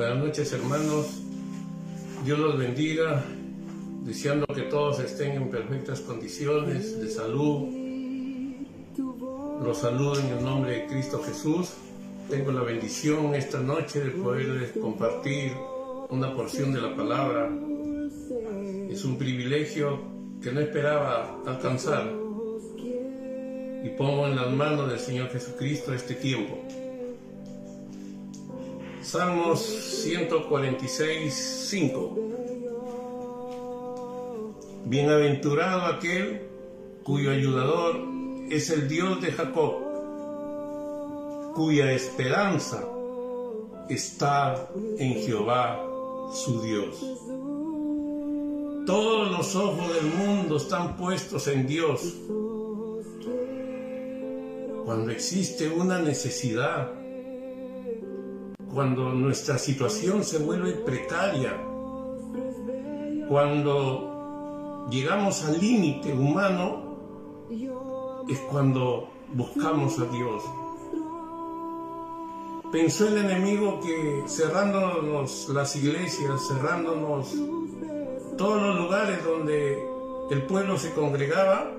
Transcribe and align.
Buenas 0.00 0.24
noches 0.24 0.50
hermanos, 0.54 1.20
Dios 2.24 2.38
los 2.38 2.56
bendiga, 2.56 3.22
deseando 4.02 4.46
que 4.46 4.62
todos 4.62 4.98
estén 4.98 5.32
en 5.32 5.50
perfectas 5.50 6.00
condiciones 6.00 6.98
de 6.98 7.10
salud. 7.10 7.68
Los 9.62 9.76
saludo 9.76 10.18
en 10.18 10.38
el 10.38 10.42
nombre 10.42 10.72
de 10.72 10.86
Cristo 10.86 11.22
Jesús. 11.22 11.74
Tengo 12.30 12.50
la 12.50 12.62
bendición 12.62 13.34
esta 13.34 13.60
noche 13.60 14.02
de 14.02 14.12
poderles 14.12 14.72
compartir 14.80 15.52
una 16.08 16.34
porción 16.34 16.72
de 16.72 16.80
la 16.80 16.96
palabra. 16.96 17.50
Es 18.88 19.04
un 19.04 19.18
privilegio 19.18 20.00
que 20.42 20.50
no 20.50 20.60
esperaba 20.60 21.42
alcanzar 21.46 22.10
y 23.84 23.88
pongo 23.98 24.28
en 24.28 24.36
las 24.36 24.50
manos 24.50 24.88
del 24.88 24.98
Señor 24.98 25.28
Jesucristo 25.28 25.92
este 25.92 26.14
tiempo. 26.14 26.56
Salmos 29.10 29.58
146, 30.04 31.34
5. 31.68 32.16
Bienaventurado 34.84 35.86
aquel 35.86 36.42
cuyo 37.02 37.32
ayudador 37.32 37.96
es 38.50 38.70
el 38.70 38.86
Dios 38.88 39.20
de 39.20 39.32
Jacob, 39.32 39.78
cuya 41.56 41.90
esperanza 41.90 42.86
está 43.88 44.68
en 45.00 45.14
Jehová 45.14 45.84
su 46.32 46.62
Dios. 46.62 47.00
Todos 48.86 49.28
los 49.32 49.56
ojos 49.56 49.92
del 49.92 50.04
mundo 50.04 50.56
están 50.56 50.96
puestos 50.96 51.48
en 51.48 51.66
Dios. 51.66 52.14
Cuando 54.84 55.10
existe 55.10 55.68
una 55.68 55.98
necesidad, 55.98 56.99
cuando 58.72 59.12
nuestra 59.12 59.58
situación 59.58 60.24
se 60.24 60.38
vuelve 60.38 60.72
precaria, 60.72 61.56
cuando 63.28 64.86
llegamos 64.90 65.44
al 65.44 65.60
límite 65.60 66.12
humano, 66.12 66.96
es 68.28 68.38
cuando 68.50 69.08
buscamos 69.32 69.98
a 69.98 70.04
Dios. 70.06 70.42
Pensó 72.70 73.08
el 73.08 73.18
enemigo 73.18 73.80
que 73.80 74.22
cerrándonos 74.28 75.48
las 75.48 75.74
iglesias, 75.74 76.46
cerrándonos 76.46 77.34
todos 78.38 78.62
los 78.62 78.76
lugares 78.76 79.24
donde 79.24 79.84
el 80.30 80.42
pueblo 80.46 80.78
se 80.78 80.92
congregaba, 80.92 81.72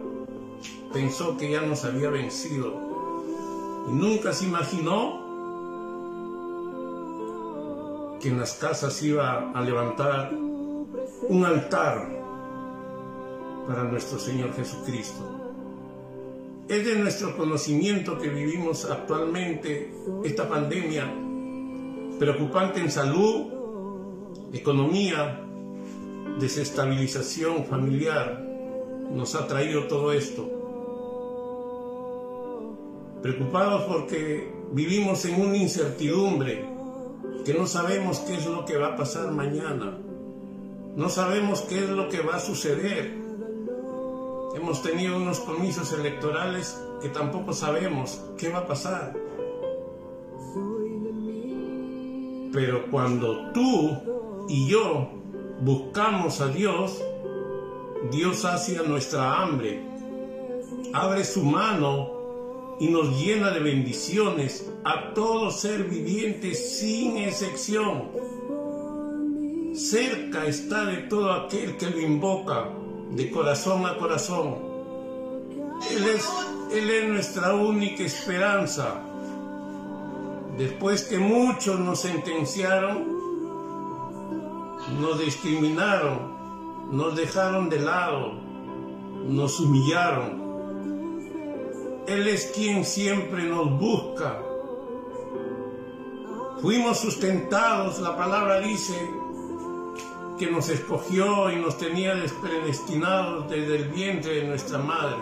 pensó 0.91 1.37
que 1.37 1.51
ya 1.51 1.61
nos 1.61 1.85
había 1.85 2.09
vencido. 2.09 2.73
Y 3.89 3.93
nunca 3.93 4.33
se 4.33 4.45
imaginó 4.45 5.20
que 8.21 8.29
en 8.29 8.39
las 8.39 8.53
casas 8.53 9.01
iba 9.01 9.51
a 9.51 9.61
levantar 9.61 10.31
un 10.33 11.45
altar 11.45 12.07
para 13.67 13.83
nuestro 13.85 14.19
Señor 14.19 14.53
Jesucristo. 14.53 15.23
Es 16.67 16.85
de 16.85 16.95
nuestro 16.97 17.35
conocimiento 17.35 18.17
que 18.19 18.29
vivimos 18.29 18.89
actualmente 18.89 19.91
esta 20.23 20.47
pandemia 20.47 21.11
preocupante 22.19 22.79
en 22.79 22.91
salud, 22.91 23.47
economía, 24.53 25.41
desestabilización 26.39 27.65
familiar, 27.65 28.39
nos 29.11 29.33
ha 29.33 29.47
traído 29.47 29.87
todo 29.87 30.13
esto. 30.13 30.47
Preocupados 33.23 33.83
porque 33.83 34.53
vivimos 34.71 35.25
en 35.25 35.41
una 35.41 35.57
incertidumbre 35.57 36.70
que 37.45 37.53
no 37.53 37.65
sabemos 37.65 38.19
qué 38.19 38.35
es 38.35 38.45
lo 38.45 38.65
que 38.65 38.77
va 38.77 38.87
a 38.87 38.95
pasar 38.95 39.31
mañana, 39.31 39.97
no 40.95 41.09
sabemos 41.09 41.61
qué 41.61 41.79
es 41.79 41.89
lo 41.89 42.09
que 42.09 42.21
va 42.21 42.35
a 42.35 42.39
suceder. 42.39 43.17
Hemos 44.55 44.81
tenido 44.83 45.17
unos 45.17 45.39
comicios 45.39 45.93
electorales 45.93 46.79
que 47.01 47.09
tampoco 47.09 47.53
sabemos 47.53 48.21
qué 48.37 48.49
va 48.49 48.59
a 48.59 48.67
pasar. 48.67 49.13
Pero 52.53 52.91
cuando 52.91 53.51
tú 53.53 54.45
y 54.49 54.67
yo 54.67 55.09
buscamos 55.61 56.41
a 56.41 56.49
Dios, 56.49 57.01
Dios 58.11 58.43
hacia 58.43 58.81
nuestra 58.83 59.41
hambre, 59.41 59.81
abre 60.93 61.23
su 61.23 61.43
mano 61.43 62.20
y 62.81 62.87
nos 62.87 63.21
llena 63.21 63.51
de 63.51 63.59
bendiciones 63.59 64.67
a 64.83 65.13
todo 65.13 65.51
ser 65.51 65.83
viviente 65.83 66.55
sin 66.55 67.15
excepción. 67.17 68.09
Cerca 69.75 70.47
está 70.47 70.85
de 70.85 70.97
todo 71.03 71.31
aquel 71.31 71.77
que 71.77 71.91
lo 71.91 71.99
invoca 71.99 72.69
de 73.11 73.29
corazón 73.29 73.85
a 73.85 73.97
corazón. 73.97 74.55
Él 75.91 76.05
es, 76.09 76.27
él 76.73 76.89
es 76.89 77.07
nuestra 77.07 77.53
única 77.53 78.01
esperanza. 78.01 78.99
Después 80.57 81.03
que 81.03 81.19
muchos 81.19 81.79
nos 81.79 81.99
sentenciaron, 81.99 83.05
nos 84.99 85.19
discriminaron, 85.19 86.17
nos 86.91 87.15
dejaron 87.15 87.69
de 87.69 87.79
lado, 87.79 88.33
nos 89.27 89.59
humillaron, 89.59 90.41
él 92.07 92.27
es 92.27 92.51
quien 92.55 92.85
siempre 92.85 93.43
nos 93.43 93.79
busca. 93.79 94.41
Fuimos 96.61 96.99
sustentados, 96.99 97.99
la 97.99 98.15
palabra 98.15 98.59
dice, 98.59 98.93
que 100.37 100.49
nos 100.49 100.69
escogió 100.69 101.51
y 101.51 101.57
nos 101.57 101.77
tenía 101.77 102.15
despredestinados 102.15 103.49
desde 103.49 103.75
el 103.75 103.89
vientre 103.89 104.35
de 104.37 104.47
nuestra 104.47 104.79
madre. 104.79 105.21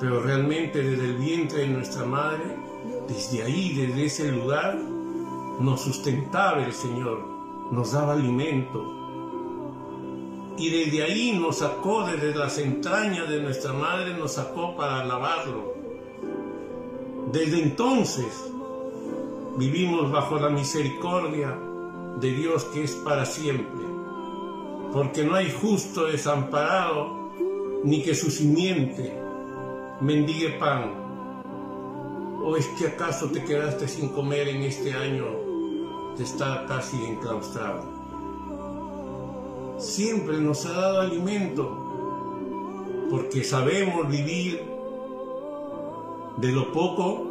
Pero 0.00 0.22
realmente 0.22 0.82
desde 0.82 1.04
el 1.04 1.16
vientre 1.16 1.60
de 1.60 1.68
nuestra 1.68 2.04
madre, 2.04 2.56
desde 3.08 3.42
ahí, 3.42 3.74
desde 3.74 4.04
ese 4.06 4.32
lugar, 4.32 4.76
nos 5.60 5.82
sustentaba 5.82 6.64
el 6.64 6.72
Señor, 6.72 7.26
nos 7.70 7.92
daba 7.92 8.14
alimento, 8.14 8.95
y 10.58 10.70
desde 10.70 11.02
ahí 11.02 11.38
nos 11.38 11.58
sacó, 11.58 12.06
desde 12.06 12.34
las 12.34 12.58
entrañas 12.58 13.28
de 13.28 13.42
nuestra 13.42 13.72
madre, 13.72 14.14
nos 14.14 14.32
sacó 14.34 14.74
para 14.76 15.00
alabarlo. 15.00 15.74
Desde 17.32 17.62
entonces 17.62 18.50
vivimos 19.58 20.10
bajo 20.10 20.38
la 20.38 20.48
misericordia 20.48 21.56
de 22.20 22.32
Dios 22.32 22.64
que 22.66 22.84
es 22.84 22.92
para 22.92 23.26
siempre, 23.26 23.84
porque 24.92 25.24
no 25.24 25.34
hay 25.34 25.50
justo 25.50 26.06
desamparado, 26.06 27.30
ni 27.84 28.02
que 28.02 28.14
su 28.14 28.30
simiente 28.30 29.14
mendigue 30.00 30.50
pan. 30.58 31.04
¿O 32.42 32.56
es 32.56 32.66
que 32.78 32.86
acaso 32.86 33.28
te 33.30 33.44
quedaste 33.44 33.88
sin 33.88 34.08
comer 34.10 34.48
en 34.48 34.62
este 34.62 34.94
año 34.94 35.26
de 36.16 36.24
estar 36.24 36.66
casi 36.66 36.96
enclaustrado? 37.04 37.95
Siempre 39.78 40.38
nos 40.38 40.64
ha 40.66 40.72
dado 40.72 41.00
alimento, 41.00 41.76
porque 43.10 43.44
sabemos 43.44 44.08
vivir 44.08 44.62
de 46.38 46.52
lo 46.52 46.72
poco, 46.72 47.24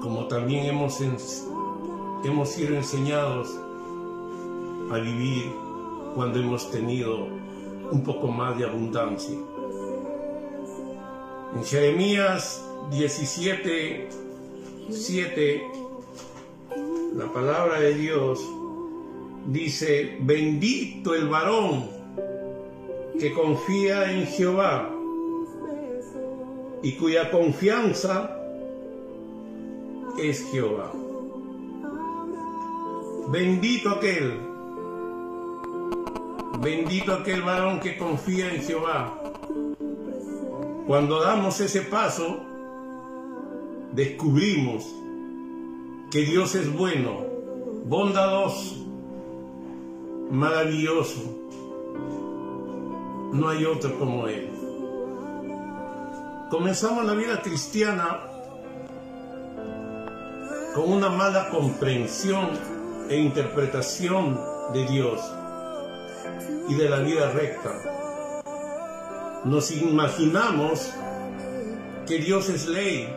como 0.00 0.26
también 0.28 0.66
hemos, 0.66 1.00
hemos 2.24 2.48
sido 2.48 2.76
enseñados 2.76 3.48
a 4.90 4.98
vivir 4.98 5.50
cuando 6.14 6.38
hemos 6.38 6.70
tenido 6.70 7.26
un 7.90 8.02
poco 8.02 8.28
más 8.28 8.58
de 8.58 8.64
abundancia. 8.66 9.36
En 11.56 11.64
Jeremías 11.64 12.64
17, 12.90 14.08
7, 14.90 15.62
la 17.16 17.32
palabra 17.32 17.80
de 17.80 17.94
Dios 17.94 18.40
dice, 19.46 20.16
bendito 20.20 21.14
el 21.14 21.28
varón 21.28 21.88
que 23.18 23.32
confía 23.32 24.12
en 24.12 24.26
Jehová 24.26 24.90
y 26.82 26.92
cuya 26.92 27.30
confianza 27.30 28.38
es 30.18 30.44
Jehová. 30.50 30.92
Bendito 33.28 33.90
aquel, 33.90 34.38
bendito 36.60 37.14
aquel 37.14 37.42
varón 37.42 37.80
que 37.80 37.96
confía 37.96 38.52
en 38.52 38.62
Jehová. 38.62 39.18
Cuando 40.86 41.22
damos 41.22 41.60
ese 41.60 41.80
paso, 41.80 42.40
descubrimos 43.92 44.84
que 46.10 46.20
Dios 46.20 46.54
es 46.54 46.70
bueno, 46.70 47.22
bondadoso, 47.86 48.83
maravilloso. 50.34 51.20
No 53.32 53.48
hay 53.48 53.64
otro 53.64 53.98
como 53.98 54.26
Él. 54.28 54.50
Comenzamos 56.50 57.04
la 57.04 57.14
vida 57.14 57.40
cristiana 57.40 58.20
con 60.74 60.92
una 60.92 61.08
mala 61.08 61.48
comprensión 61.50 62.48
e 63.08 63.16
interpretación 63.16 64.38
de 64.72 64.86
Dios 64.86 65.20
y 66.68 66.74
de 66.74 66.88
la 66.88 66.98
vida 66.98 67.30
recta. 67.30 67.70
Nos 69.44 69.70
imaginamos 69.70 70.92
que 72.06 72.18
Dios 72.18 72.48
es 72.48 72.66
ley 72.66 73.08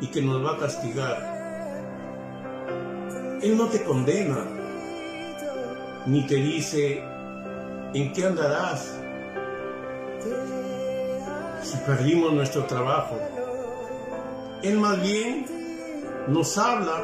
y 0.00 0.06
que 0.08 0.22
nos 0.22 0.44
va 0.44 0.52
a 0.52 0.58
castigar. 0.58 1.30
Él 3.42 3.56
no 3.56 3.66
te 3.66 3.82
condena, 3.84 4.59
ni 6.06 6.26
te 6.26 6.36
dice 6.36 7.02
en 7.94 8.12
qué 8.12 8.26
andarás 8.26 8.96
si 11.62 11.76
perdimos 11.86 12.32
nuestro 12.32 12.64
trabajo. 12.64 13.18
Él 14.62 14.78
más 14.78 15.00
bien 15.02 15.46
nos 16.28 16.56
habla 16.58 17.02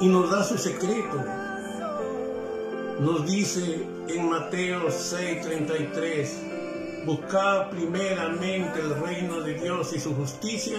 y 0.00 0.08
nos 0.08 0.30
da 0.30 0.44
su 0.44 0.58
secreto. 0.58 1.24
Nos 3.00 3.26
dice 3.26 3.86
en 4.08 4.28
Mateo 4.28 4.88
6:33, 4.88 7.04
buscad 7.04 7.70
primeramente 7.70 8.80
el 8.80 8.94
reino 9.00 9.40
de 9.40 9.54
Dios 9.54 9.92
y 9.94 10.00
su 10.00 10.14
justicia 10.14 10.78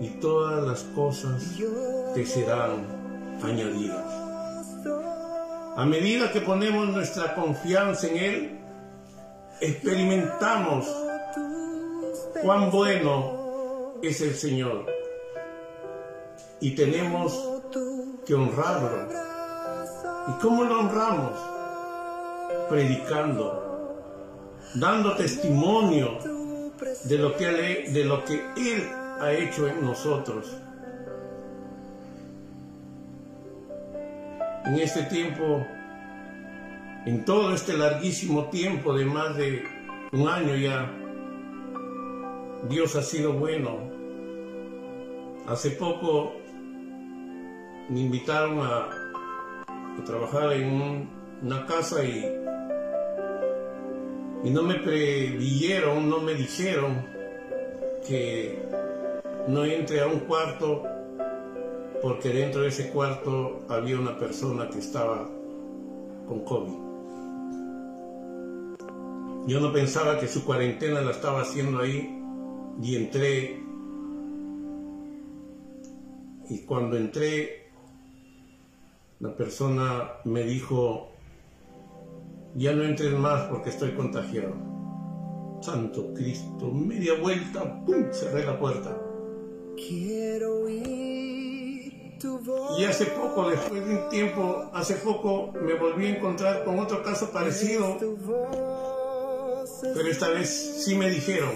y 0.00 0.08
todas 0.20 0.66
las 0.66 0.82
cosas 0.94 1.42
te 2.14 2.26
serán 2.26 2.86
añadidas. 3.42 4.21
A 5.74 5.86
medida 5.86 6.30
que 6.30 6.42
ponemos 6.42 6.88
nuestra 6.88 7.34
confianza 7.34 8.06
en 8.08 8.16
Él, 8.16 8.60
experimentamos 9.60 10.86
cuán 12.42 12.70
bueno 12.70 13.94
es 14.02 14.20
el 14.20 14.34
Señor 14.34 14.84
y 16.60 16.74
tenemos 16.74 17.32
que 18.26 18.34
honrarlo. 18.34 19.08
¿Y 20.28 20.32
cómo 20.42 20.64
lo 20.64 20.80
honramos? 20.80 21.38
Predicando, 22.68 23.98
dando 24.74 25.16
testimonio 25.16 26.18
de 27.04 27.18
lo 27.18 27.36
que 27.36 27.46
de 27.90 28.04
lo 28.04 28.24
que 28.24 28.34
él 28.56 28.88
ha 29.20 29.32
hecho 29.32 29.68
en 29.68 29.84
nosotros. 29.84 30.61
En 34.64 34.78
este 34.78 35.02
tiempo, 35.02 35.66
en 37.04 37.24
todo 37.24 37.52
este 37.52 37.76
larguísimo 37.76 38.44
tiempo 38.44 38.96
de 38.96 39.04
más 39.04 39.36
de 39.36 39.64
un 40.12 40.28
año 40.28 40.54
ya, 40.54 40.88
Dios 42.68 42.94
ha 42.94 43.02
sido 43.02 43.32
bueno. 43.32 43.78
Hace 45.48 45.70
poco 45.70 46.34
me 47.88 48.00
invitaron 48.00 48.60
a, 48.60 48.88
trabajar 50.06 50.52
en 50.52 51.08
una 51.42 51.66
casa 51.66 52.04
y, 52.04 52.24
y 54.44 54.50
no 54.50 54.62
me 54.62 54.76
previnieron, 54.76 56.08
no 56.08 56.20
me 56.20 56.34
dijeron 56.34 57.04
que 58.06 58.62
no 59.48 59.64
entre 59.64 60.00
a 60.00 60.06
un 60.06 60.20
cuarto 60.20 60.84
porque 62.02 62.30
dentro 62.30 62.62
de 62.62 62.68
ese 62.68 62.90
cuarto 62.90 63.60
había 63.68 63.98
una 63.98 64.18
persona 64.18 64.68
que 64.68 64.80
estaba 64.80 65.30
con 66.26 66.44
COVID. 66.44 66.82
Yo 69.46 69.60
no 69.60 69.72
pensaba 69.72 70.18
que 70.18 70.26
su 70.26 70.44
cuarentena 70.44 71.00
la 71.00 71.12
estaba 71.12 71.42
haciendo 71.42 71.80
ahí 71.80 72.20
y 72.82 72.96
entré. 72.96 73.60
Y 76.48 76.58
cuando 76.66 76.96
entré 76.96 77.70
la 79.20 79.36
persona 79.36 80.10
me 80.24 80.42
dijo, 80.42 81.12
ya 82.56 82.72
no 82.72 82.82
entres 82.82 83.12
más 83.12 83.42
porque 83.48 83.70
estoy 83.70 83.92
contagiado. 83.92 84.54
Santo 85.60 86.12
Cristo, 86.14 86.66
media 86.72 87.14
vuelta, 87.20 87.84
¡pum! 87.84 88.12
cerré 88.12 88.44
la 88.44 88.58
puerta. 88.58 89.00
Quiero 89.76 90.68
Y 92.78 92.84
hace 92.84 93.06
poco, 93.06 93.50
después 93.50 93.84
de 93.86 93.96
un 93.96 94.08
tiempo, 94.08 94.70
hace 94.72 94.94
poco 94.94 95.52
me 95.52 95.74
volví 95.74 96.06
a 96.06 96.16
encontrar 96.16 96.64
con 96.64 96.78
otro 96.78 97.02
caso 97.02 97.30
parecido, 97.30 97.98
pero 99.82 100.08
esta 100.08 100.28
vez 100.28 100.84
sí 100.84 100.94
me 100.94 101.10
dijeron, 101.10 101.50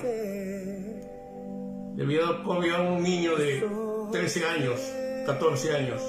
le 1.94 2.02
había 2.02 2.20
dado 2.22 2.42
COVID 2.42 2.70
a 2.72 2.82
un 2.82 3.02
niño 3.02 3.36
de 3.36 3.64
13 4.12 4.46
años, 4.46 4.80
14 5.26 5.76
años. 5.76 6.02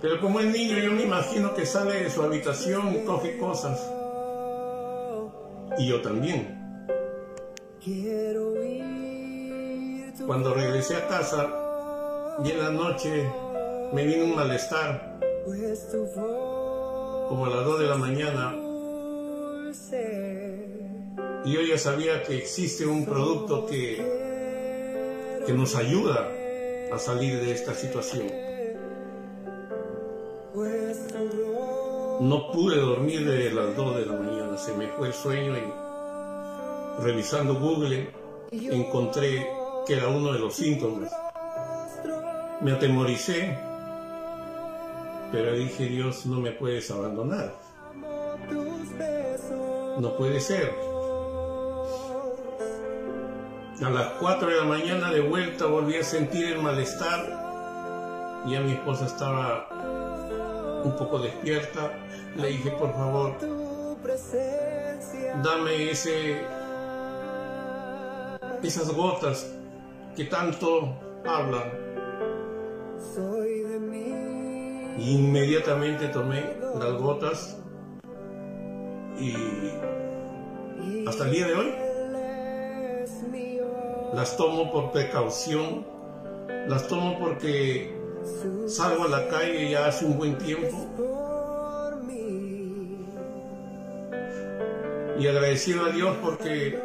Pero 0.00 0.20
como 0.20 0.40
es 0.40 0.46
niño, 0.46 0.78
yo 0.78 0.92
me 0.92 1.02
imagino 1.02 1.54
que 1.54 1.66
sale 1.66 2.02
de 2.02 2.10
su 2.10 2.22
habitación 2.22 2.94
y 2.94 3.04
coge 3.04 3.36
cosas. 3.36 3.78
Y 5.78 5.88
yo 5.88 6.00
también. 6.00 6.58
Cuando 10.26 10.54
regresé 10.54 10.96
a 10.96 11.08
casa 11.08 11.48
y 12.44 12.50
en 12.50 12.58
la 12.58 12.70
noche 12.70 13.30
me 13.92 14.04
vino 14.04 14.24
un 14.24 14.36
malestar, 14.36 15.18
como 17.28 17.46
a 17.46 17.50
las 17.50 17.64
2 17.64 17.80
de 17.80 17.86
la 17.86 17.96
mañana, 17.96 18.54
y 21.44 21.52
yo 21.52 21.60
ya 21.62 21.78
sabía 21.78 22.22
que 22.22 22.36
existe 22.36 22.86
un 22.86 23.04
producto 23.04 23.66
que, 23.66 25.42
que 25.46 25.52
nos 25.52 25.74
ayuda 25.74 26.28
a 26.92 26.98
salir 26.98 27.40
de 27.40 27.52
esta 27.52 27.74
situación. 27.74 28.26
No 32.20 32.52
pude 32.52 32.76
dormir 32.76 33.26
de 33.26 33.50
las 33.50 33.74
2 33.76 33.96
de 33.96 34.06
la 34.06 34.12
mañana, 34.12 34.58
se 34.58 34.74
me 34.74 34.88
fue 34.88 35.08
el 35.08 35.14
sueño 35.14 35.56
y 35.56 37.02
revisando 37.02 37.54
Google 37.54 38.10
encontré 38.52 39.59
era 39.92 40.08
uno 40.08 40.32
de 40.32 40.38
los 40.38 40.54
síntomas. 40.54 41.10
Me 42.60 42.72
atemoricé, 42.72 43.58
pero 45.32 45.52
dije, 45.52 45.86
Dios, 45.86 46.26
no 46.26 46.40
me 46.40 46.52
puedes 46.52 46.90
abandonar. 46.90 47.54
No 49.98 50.16
puede 50.16 50.40
ser. 50.40 50.72
A 53.82 53.90
las 53.90 54.08
4 54.20 54.48
de 54.48 54.56
la 54.56 54.64
mañana 54.64 55.10
de 55.10 55.20
vuelta 55.20 55.66
volví 55.66 55.96
a 55.96 56.04
sentir 56.04 56.46
el 56.46 56.58
malestar. 56.62 58.44
Ya 58.46 58.60
mi 58.60 58.72
esposa 58.72 59.06
estaba 59.06 59.68
un 60.84 60.96
poco 60.96 61.18
despierta, 61.18 61.92
le 62.36 62.48
dije, 62.48 62.70
por 62.70 62.92
favor, 62.92 63.36
dame 65.42 65.90
ese, 65.90 66.40
esas 68.62 68.90
gotas 68.92 69.59
que 70.16 70.24
tanto 70.24 70.96
hablan. 71.26 71.70
inmediatamente 74.98 76.08
tomé 76.08 76.56
las 76.78 76.92
gotas 76.94 77.56
y 79.18 79.34
hasta 81.06 81.24
el 81.24 81.30
día 81.30 81.46
de 81.46 81.54
hoy 81.54 81.74
las 84.14 84.36
tomo 84.36 84.70
por 84.72 84.92
precaución, 84.92 85.86
las 86.68 86.86
tomo 86.88 87.18
porque 87.18 88.00
Salgo 88.66 89.04
a 89.04 89.08
la 89.08 89.28
calle 89.28 89.70
ya 89.70 89.86
hace 89.86 90.04
un 90.04 90.18
buen 90.18 90.38
tiempo. 90.38 90.86
Y 95.18 95.26
agradecido 95.26 95.86
a 95.86 95.90
Dios 95.90 96.16
porque 96.22 96.78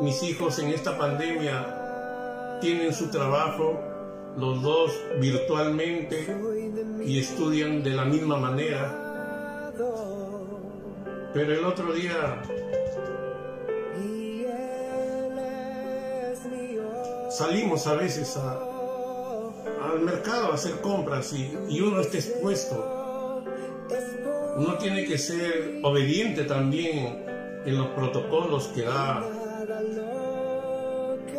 mis 0.00 0.22
hijos 0.22 0.58
en 0.58 0.68
esta 0.70 0.96
pandemia 0.96 1.85
tienen 2.60 2.92
su 2.92 3.10
trabajo, 3.10 3.80
los 4.36 4.62
dos 4.62 4.92
virtualmente, 5.20 6.26
y 7.04 7.18
estudian 7.18 7.82
de 7.82 7.90
la 7.90 8.04
misma 8.04 8.36
manera. 8.36 9.72
Pero 11.32 11.52
el 11.52 11.64
otro 11.64 11.92
día 11.92 12.42
salimos 17.36 17.86
a 17.86 17.94
veces 17.94 18.36
al 18.36 20.00
mercado 20.00 20.52
a 20.52 20.54
hacer 20.54 20.80
compras 20.80 21.34
y, 21.34 21.80
uno 21.80 22.00
está 22.00 22.16
expuesto. 22.16 23.42
Uno 24.56 24.78
tiene 24.78 25.04
que 25.04 25.18
ser 25.18 25.80
obediente 25.82 26.44
también 26.44 27.24
en 27.66 27.76
los 27.76 27.88
protocolos 27.88 28.68
que 28.68 28.82
da 28.82 29.22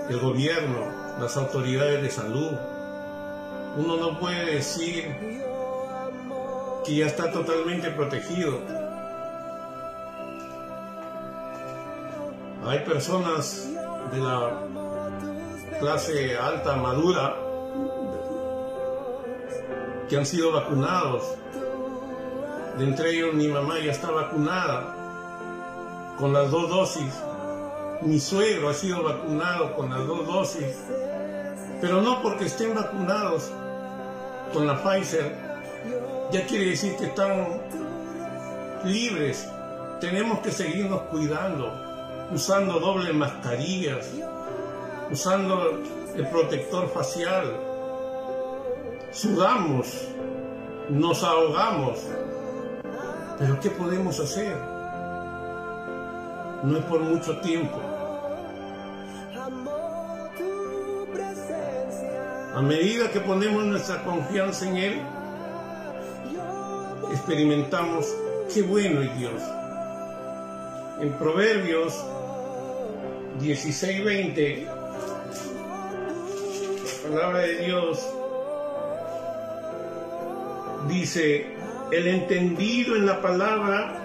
el 0.09 0.19
gobierno, 0.19 0.96
las 1.19 1.37
autoridades 1.37 2.01
de 2.01 2.09
salud. 2.09 2.51
Uno 3.77 3.97
no 3.97 4.19
puede 4.19 4.55
decir 4.55 5.15
que 6.85 6.95
ya 6.95 7.05
está 7.05 7.31
totalmente 7.31 7.89
protegido. 7.91 8.59
Hay 12.65 12.79
personas 12.79 13.69
de 14.11 14.19
la 14.19 14.59
clase 15.79 16.37
alta 16.37 16.75
madura 16.75 17.35
que 20.09 20.17
han 20.17 20.25
sido 20.25 20.51
vacunados. 20.51 21.23
De 22.77 22.83
entre 22.83 23.11
ellos 23.11 23.33
mi 23.33 23.47
mamá 23.47 23.79
ya 23.79 23.91
está 23.91 24.11
vacunada 24.11 24.95
con 26.17 26.33
las 26.33 26.51
dos 26.51 26.69
dosis. 26.69 27.13
Mi 28.01 28.19
suegro 28.19 28.69
ha 28.69 28.73
sido 28.73 29.03
vacunado 29.03 29.75
con 29.75 29.89
las 29.89 30.05
dos 30.05 30.25
dosis. 30.27 30.77
Pero 31.79 32.01
no 32.01 32.21
porque 32.21 32.45
estén 32.45 32.73
vacunados 32.73 33.51
con 34.53 34.65
la 34.65 34.81
Pfizer, 34.81 35.35
ya 36.31 36.45
quiere 36.45 36.71
decir 36.71 36.95
que 36.97 37.05
están 37.05 37.61
libres. 38.83 39.47
Tenemos 39.99 40.39
que 40.39 40.51
seguirnos 40.51 41.01
cuidando, 41.03 41.71
usando 42.33 42.79
doble 42.79 43.13
mascarillas, 43.13 44.09
usando 45.11 45.83
el 46.15 46.27
protector 46.27 46.89
facial. 46.89 47.55
Sudamos, 49.11 50.07
nos 50.89 51.23
ahogamos. 51.23 51.99
Pero 53.37 53.59
¿qué 53.59 53.69
podemos 53.69 54.19
hacer? 54.19 54.55
No 56.63 56.77
es 56.77 56.85
por 56.85 56.99
mucho 57.01 57.39
tiempo. 57.39 57.86
A 62.57 62.61
medida 62.63 63.11
que 63.11 63.19
ponemos 63.19 63.63
nuestra 63.65 64.03
confianza 64.03 64.67
en 64.67 64.77
Él, 64.77 65.01
experimentamos 67.11 68.11
qué 68.51 68.63
bueno 68.63 69.03
es 69.03 69.15
Dios. 69.15 69.39
En 70.99 71.13
Proverbios 71.19 71.93
16:20, 73.39 74.65
la 77.05 77.09
palabra 77.11 77.39
de 77.41 77.57
Dios 77.59 78.03
dice, 80.89 81.45
el 81.91 82.07
entendido 82.07 82.95
en 82.95 83.05
la 83.05 83.21
palabra 83.21 84.01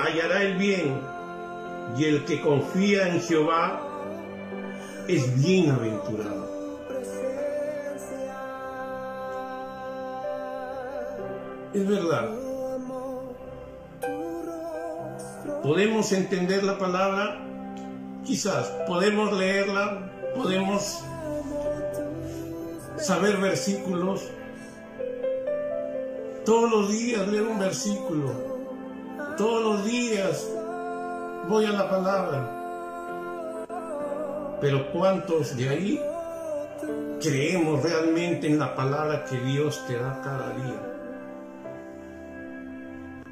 hallará 0.00 0.40
el 0.40 0.56
bien, 0.56 1.02
y 1.98 2.04
el 2.06 2.24
que 2.24 2.40
confía 2.40 3.08
en 3.08 3.20
Jehová 3.20 3.78
es 5.06 5.38
bienaventurado. 5.38 6.43
Es 11.74 11.88
verdad. 11.88 12.30
Podemos 15.64 16.12
entender 16.12 16.62
la 16.62 16.78
palabra, 16.78 17.40
quizás, 18.24 18.68
podemos 18.86 19.32
leerla, 19.32 20.08
podemos 20.36 21.02
saber 22.96 23.38
versículos. 23.38 24.30
Todos 26.44 26.70
los 26.70 26.92
días 26.92 27.26
leo 27.26 27.50
un 27.50 27.58
versículo, 27.58 28.30
todos 29.36 29.64
los 29.64 29.84
días 29.84 30.48
voy 31.48 31.64
a 31.64 31.72
la 31.72 31.90
palabra. 31.90 32.50
Pero 34.60 34.92
¿cuántos 34.92 35.56
de 35.56 35.68
ahí 35.68 36.00
creemos 37.20 37.82
realmente 37.82 38.46
en 38.46 38.60
la 38.60 38.76
palabra 38.76 39.24
que 39.24 39.40
Dios 39.40 39.84
te 39.88 39.98
da 39.98 40.20
cada 40.22 40.50
día? 40.50 40.93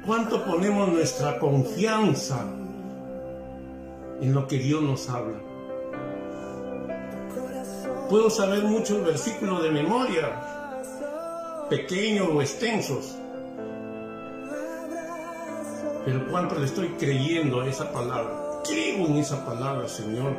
¿Cuánto 0.05 0.43
ponemos 0.43 0.89
nuestra 0.89 1.39
confianza 1.39 2.43
en 4.19 4.33
lo 4.33 4.45
que 4.49 4.57
Dios 4.57 4.81
nos 4.81 5.07
habla? 5.07 5.37
Puedo 8.09 8.29
saber 8.29 8.63
muchos 8.63 9.01
versículos 9.05 9.63
de 9.63 9.71
memoria, 9.71 10.81
pequeños 11.69 12.27
o 12.33 12.41
extensos, 12.41 13.15
pero 16.03 16.27
¿cuánto 16.29 16.59
le 16.59 16.65
estoy 16.65 16.89
creyendo 16.99 17.61
a 17.61 17.67
esa 17.67 17.89
palabra? 17.93 18.61
Creo 18.65 19.07
en 19.07 19.15
esa 19.15 19.45
palabra, 19.45 19.87
Señor. 19.87 20.35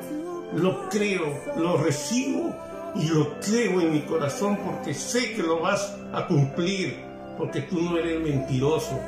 Lo 0.55 0.91
creo, 0.91 1.25
lo 1.57 1.79
recibo 1.79 2.55
y 2.97 3.09
lo 3.09 3.41
creo 3.41 3.81
en 3.81 3.95
mi 3.95 4.03
corazón 4.03 4.59
porque 4.59 4.93
sé 4.93 5.33
que 5.33 5.43
lo 5.43 5.61
vas 5.61 5.97
a 6.13 6.27
cumplir, 6.27 7.03
porque 7.39 7.63
tú 7.63 7.81
no 7.81 7.97
eres 7.97 8.21
mentiroso 8.21 9.01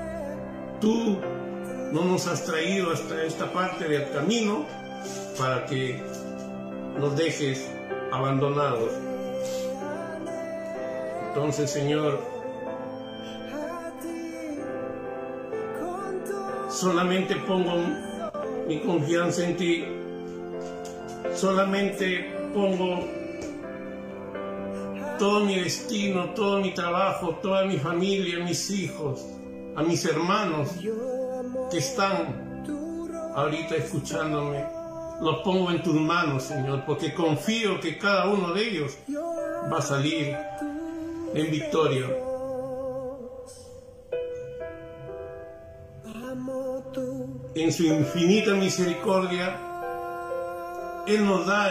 Tú 0.80 1.18
no 1.92 2.04
nos 2.04 2.26
has 2.26 2.44
traído 2.44 2.92
hasta 2.92 3.22
esta 3.24 3.52
parte 3.52 3.88
del 3.88 4.10
camino 4.10 4.66
para 5.38 5.64
que 5.66 6.02
nos 6.98 7.16
dejes 7.16 7.70
abandonados. 8.12 8.90
Entonces, 11.28 11.70
Señor, 11.70 12.20
solamente 16.70 17.36
pongo 17.36 17.72
mi 18.66 18.80
confianza 18.80 19.46
en 19.46 19.56
ti, 19.56 19.84
solamente 21.34 22.32
pongo 22.52 23.04
todo 25.18 25.44
mi 25.44 25.58
destino, 25.60 26.30
todo 26.34 26.60
mi 26.60 26.74
trabajo, 26.74 27.38
toda 27.42 27.64
mi 27.64 27.78
familia, 27.78 28.44
mis 28.44 28.70
hijos, 28.70 29.35
a 29.76 29.82
mis 29.82 30.04
hermanos 30.06 30.70
que 31.70 31.78
están 31.78 32.64
ahorita 33.34 33.76
escuchándome. 33.76 34.64
Los 35.20 35.38
pongo 35.42 35.70
en 35.70 35.82
tus 35.82 35.94
manos, 35.94 36.44
Señor, 36.44 36.84
porque 36.86 37.14
confío 37.14 37.80
que 37.80 37.98
cada 37.98 38.28
uno 38.28 38.52
de 38.52 38.68
ellos 38.68 38.98
va 39.72 39.78
a 39.78 39.82
salir 39.82 40.36
en 41.34 41.50
victoria. 41.50 42.06
En 47.54 47.72
su 47.72 47.84
infinita 47.84 48.52
misericordia, 48.54 49.58
Él 51.06 51.24
nos 51.24 51.46
da 51.46 51.70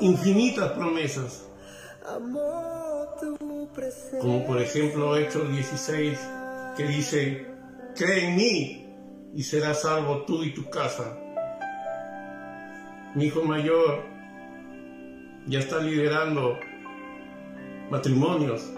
infinitas 0.00 0.72
promesas. 0.72 1.44
Como 4.20 4.46
por 4.46 4.60
ejemplo 4.60 5.16
Hechos 5.16 5.48
16, 5.52 6.18
que 6.76 6.84
dice, 6.84 7.46
cree 7.96 8.28
en 8.28 8.36
mí 8.36 8.86
y 9.34 9.42
serás 9.42 9.82
salvo 9.82 10.24
tú 10.24 10.42
y 10.44 10.54
tu 10.54 10.68
casa. 10.70 11.18
Mi 13.14 13.26
hijo 13.26 13.42
mayor 13.42 14.04
ya 15.46 15.58
está 15.58 15.78
liderando 15.80 16.58
matrimonios 17.90 18.72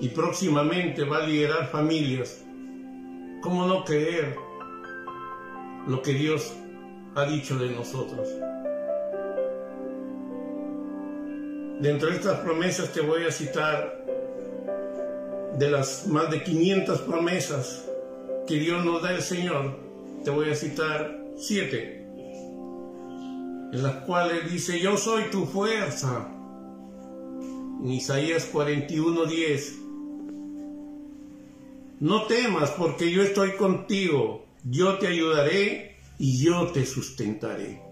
y 0.00 0.08
próximamente 0.08 1.04
va 1.04 1.18
a 1.18 1.26
liderar 1.26 1.68
familias. 1.68 2.44
¿Cómo 3.40 3.66
no 3.66 3.84
creer 3.84 4.36
lo 5.86 6.02
que 6.02 6.12
Dios 6.12 6.52
ha 7.14 7.24
dicho 7.24 7.56
de 7.56 7.70
nosotros? 7.70 8.28
Dentro 11.80 12.08
de 12.10 12.14
estas 12.14 12.40
promesas 12.40 12.92
te 12.92 13.00
voy 13.00 13.24
a 13.24 13.32
citar 13.32 14.04
de 15.58 15.70
las 15.70 16.06
más 16.06 16.30
de 16.30 16.42
500 16.42 17.00
promesas 17.02 17.84
que 18.46 18.56
Dios 18.56 18.84
nos 18.84 19.02
da 19.02 19.12
el 19.12 19.22
Señor, 19.22 19.78
te 20.24 20.30
voy 20.30 20.50
a 20.50 20.54
citar 20.54 21.22
siete, 21.36 22.06
en 23.72 23.82
las 23.82 24.04
cuales 24.04 24.50
dice, 24.50 24.78
yo 24.80 24.96
soy 24.96 25.24
tu 25.30 25.46
fuerza. 25.46 26.28
En 27.82 27.90
Isaías 27.90 28.48
41:10, 28.52 29.78
no 32.00 32.26
temas 32.26 32.70
porque 32.72 33.10
yo 33.10 33.22
estoy 33.22 33.52
contigo, 33.52 34.44
yo 34.64 34.98
te 34.98 35.08
ayudaré 35.08 35.96
y 36.18 36.44
yo 36.44 36.68
te 36.72 36.86
sustentaré. 36.86 37.82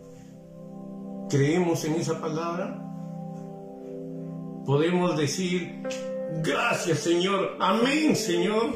¿Creemos 1.28 1.84
en 1.84 1.94
esa 1.94 2.20
palabra? 2.20 2.86
Podemos 4.66 5.16
decir, 5.16 5.82
Gracias, 6.42 7.00
Señor. 7.00 7.56
Amén, 7.60 8.16
Señor. 8.16 8.74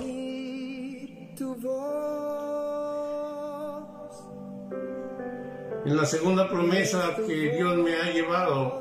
En 5.86 5.96
la 5.96 6.06
segunda 6.06 6.48
promesa 6.48 7.16
que 7.26 7.56
Dios 7.56 7.76
me 7.76 7.94
ha 7.94 8.10
llevado 8.10 8.80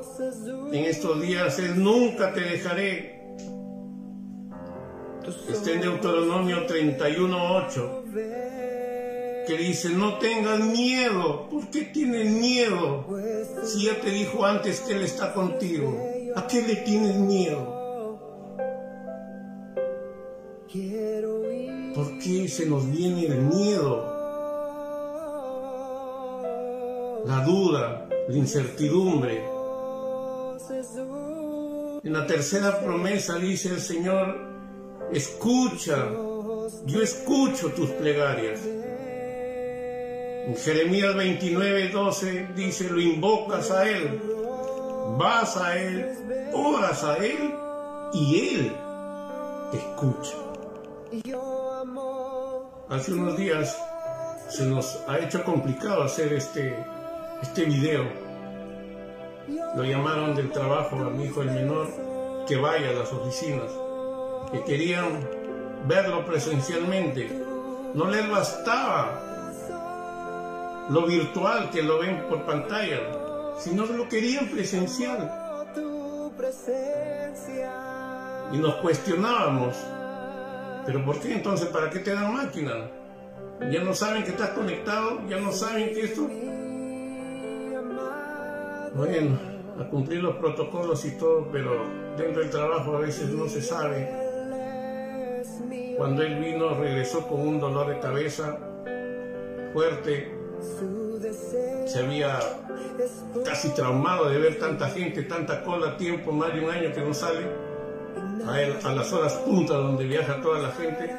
en 0.72 0.84
estos 0.84 1.20
días 1.20 1.58
es 1.58 1.76
nunca 1.76 2.32
te 2.32 2.40
dejaré. 2.40 3.22
Está 5.48 5.70
en 5.72 5.80
Deuteronomio 5.80 6.66
31.8 6.66 8.04
que 9.46 9.58
dice, 9.58 9.90
no 9.90 10.18
tengas 10.18 10.60
miedo. 10.60 11.48
¿Por 11.48 11.70
qué 11.70 11.82
tienes 11.82 12.30
miedo? 12.30 13.06
Si 13.64 13.84
ya 13.84 14.00
te 14.00 14.10
dijo 14.10 14.44
antes 14.44 14.80
que 14.80 14.94
Él 14.94 15.02
está 15.02 15.32
contigo. 15.32 15.96
¿A 16.36 16.46
qué 16.46 16.62
le 16.62 16.76
tienes 16.76 17.16
miedo? 17.16 17.73
¿Por 22.24 22.32
qué 22.32 22.48
se 22.48 22.64
nos 22.64 22.90
viene 22.90 23.26
el 23.26 23.42
miedo? 23.42 24.02
La 27.26 27.44
duda, 27.44 28.08
la 28.28 28.34
incertidumbre. 28.34 29.44
En 32.02 32.12
la 32.14 32.26
tercera 32.26 32.80
promesa 32.80 33.36
dice 33.36 33.68
el 33.68 33.80
Señor, 33.80 34.38
escucha, 35.12 36.08
yo 36.86 37.02
escucho 37.02 37.72
tus 37.72 37.90
plegarias. 37.90 38.60
En 40.46 40.56
Jeremías 40.56 41.14
29, 41.14 41.88
12 41.90 42.48
dice, 42.56 42.88
lo 42.88 43.00
invocas 43.02 43.70
a 43.70 43.86
Él, 43.86 44.22
vas 45.18 45.58
a 45.58 45.76
Él, 45.78 46.06
oras 46.54 47.04
a 47.04 47.18
Él 47.18 47.54
y 48.14 48.48
Él 48.48 48.72
te 49.72 49.76
escucha. 49.76 50.36
Hace 52.90 53.14
unos 53.14 53.38
días 53.38 53.78
se 54.50 54.66
nos 54.66 55.02
ha 55.08 55.18
hecho 55.18 55.42
complicado 55.42 56.02
hacer 56.02 56.34
este, 56.34 56.76
este 57.40 57.64
video. 57.64 58.04
Lo 59.74 59.84
llamaron 59.84 60.34
del 60.34 60.50
trabajo 60.52 60.96
a 60.96 61.08
mi 61.08 61.24
hijo 61.24 61.40
el 61.40 61.50
menor 61.50 61.88
que 62.46 62.56
vaya 62.56 62.90
a 62.90 62.92
las 62.92 63.10
oficinas, 63.10 63.70
que 64.52 64.62
querían 64.64 65.26
verlo 65.86 66.26
presencialmente. 66.26 67.30
No 67.94 68.10
les 68.10 68.30
bastaba 68.30 69.22
lo 70.90 71.06
virtual 71.06 71.70
que 71.70 71.82
lo 71.82 72.00
ven 72.00 72.26
por 72.28 72.44
pantalla, 72.44 73.00
sino 73.58 73.86
lo 73.86 74.06
querían 74.10 74.48
presencial. 74.48 75.40
Y 78.52 78.58
nos 78.58 78.74
cuestionábamos, 78.76 79.74
pero 80.86 81.04
¿por 81.04 81.20
qué 81.20 81.32
entonces? 81.32 81.68
¿Para 81.68 81.90
qué 81.90 82.00
te 82.00 82.12
dan 82.12 82.32
máquina? 82.32 82.90
Ya 83.70 83.82
no 83.82 83.94
saben 83.94 84.24
que 84.24 84.30
estás 84.30 84.50
conectado, 84.50 85.20
ya 85.28 85.38
no 85.38 85.52
saben 85.52 85.94
que 85.94 86.00
esto... 86.02 86.28
Bueno, 88.94 89.38
a 89.80 89.88
cumplir 89.88 90.22
los 90.22 90.36
protocolos 90.36 91.04
y 91.04 91.12
todo, 91.12 91.48
pero 91.50 91.84
dentro 92.16 92.42
del 92.42 92.50
trabajo 92.50 92.96
a 92.96 93.00
veces 93.00 93.30
no 93.30 93.48
se 93.48 93.60
sabe. 93.60 94.08
Cuando 95.96 96.22
él 96.22 96.38
vino 96.38 96.74
regresó 96.74 97.26
con 97.26 97.40
un 97.40 97.60
dolor 97.60 97.88
de 97.88 97.98
cabeza 98.00 98.58
fuerte, 99.72 100.32
se 101.86 101.98
había 101.98 102.38
casi 103.44 103.70
traumado 103.74 104.28
de 104.28 104.38
ver 104.38 104.58
tanta 104.58 104.88
gente, 104.88 105.22
tanta 105.24 105.62
cola, 105.64 105.96
tiempo, 105.96 106.32
más 106.32 106.52
de 106.54 106.64
un 106.64 106.70
año 106.70 106.92
que 106.92 107.00
no 107.00 107.14
sale, 107.14 107.46
a, 108.42 108.92
las 108.92 109.12
horas 109.12 109.34
puntas 109.44 109.76
donde 109.76 110.04
viaja 110.04 110.40
toda 110.40 110.60
la 110.60 110.70
gente. 110.72 111.14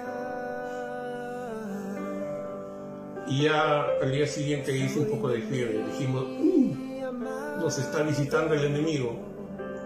Y 3.28 3.44
ya 3.44 3.86
al 4.02 4.12
día 4.12 4.28
siguiente 4.28 4.76
hizo 4.78 5.02
un 5.02 5.10
poco 5.10 5.30
de 5.30 5.42
fiebre. 5.42 5.84
Dijimos, 5.92 6.26
mm, 6.28 7.60
nos 7.60 7.78
está 7.78 8.04
visitando 8.04 8.54
el 8.54 8.66
enemigo. 8.66 9.16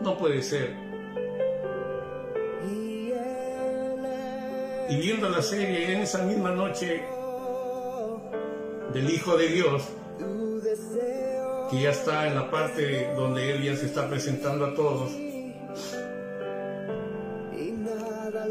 No 0.02 0.18
puede 0.18 0.42
ser. 0.42 0.76
Y 4.90 4.96
viendo 4.98 5.30
la 5.30 5.42
serie 5.42 5.94
en 5.94 6.02
esa 6.02 6.24
misma 6.24 6.50
noche 6.52 7.04
del 8.92 9.10
Hijo 9.10 9.38
de 9.38 9.48
Dios, 9.48 9.84
que 11.70 11.82
ya 11.82 11.92
está 11.92 12.28
en 12.28 12.36
la 12.36 12.50
parte 12.50 13.14
donde 13.16 13.52
Él 13.52 13.64
ya 13.64 13.76
se 13.76 13.86
está 13.86 14.10
presentando 14.10 14.66
a 14.66 14.74
todos, 14.74 15.12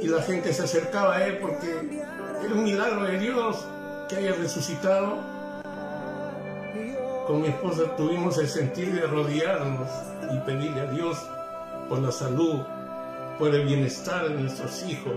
y 0.08 0.10
la 0.10 0.22
gente 0.22 0.54
se 0.54 0.62
acercaba 0.62 1.16
a 1.16 1.26
Él 1.26 1.38
porque 1.38 1.68
era 2.42 2.54
un 2.54 2.64
milagro 2.64 3.04
de 3.04 3.18
Dios 3.18 3.62
que 4.08 4.16
haya 4.16 4.32
resucitado. 4.32 5.18
Con 7.26 7.42
mi 7.42 7.48
esposa 7.48 7.94
tuvimos 7.94 8.38
el 8.38 8.48
sentido 8.48 8.94
de 8.94 9.06
rodearnos 9.06 9.90
y 10.32 10.38
pedirle 10.46 10.80
a 10.80 10.86
Dios 10.86 11.18
por 11.90 11.98
la 11.98 12.10
salud, 12.10 12.62
por 13.38 13.54
el 13.54 13.66
bienestar 13.66 14.30
de 14.30 14.40
nuestros 14.40 14.82
hijos, 14.84 15.12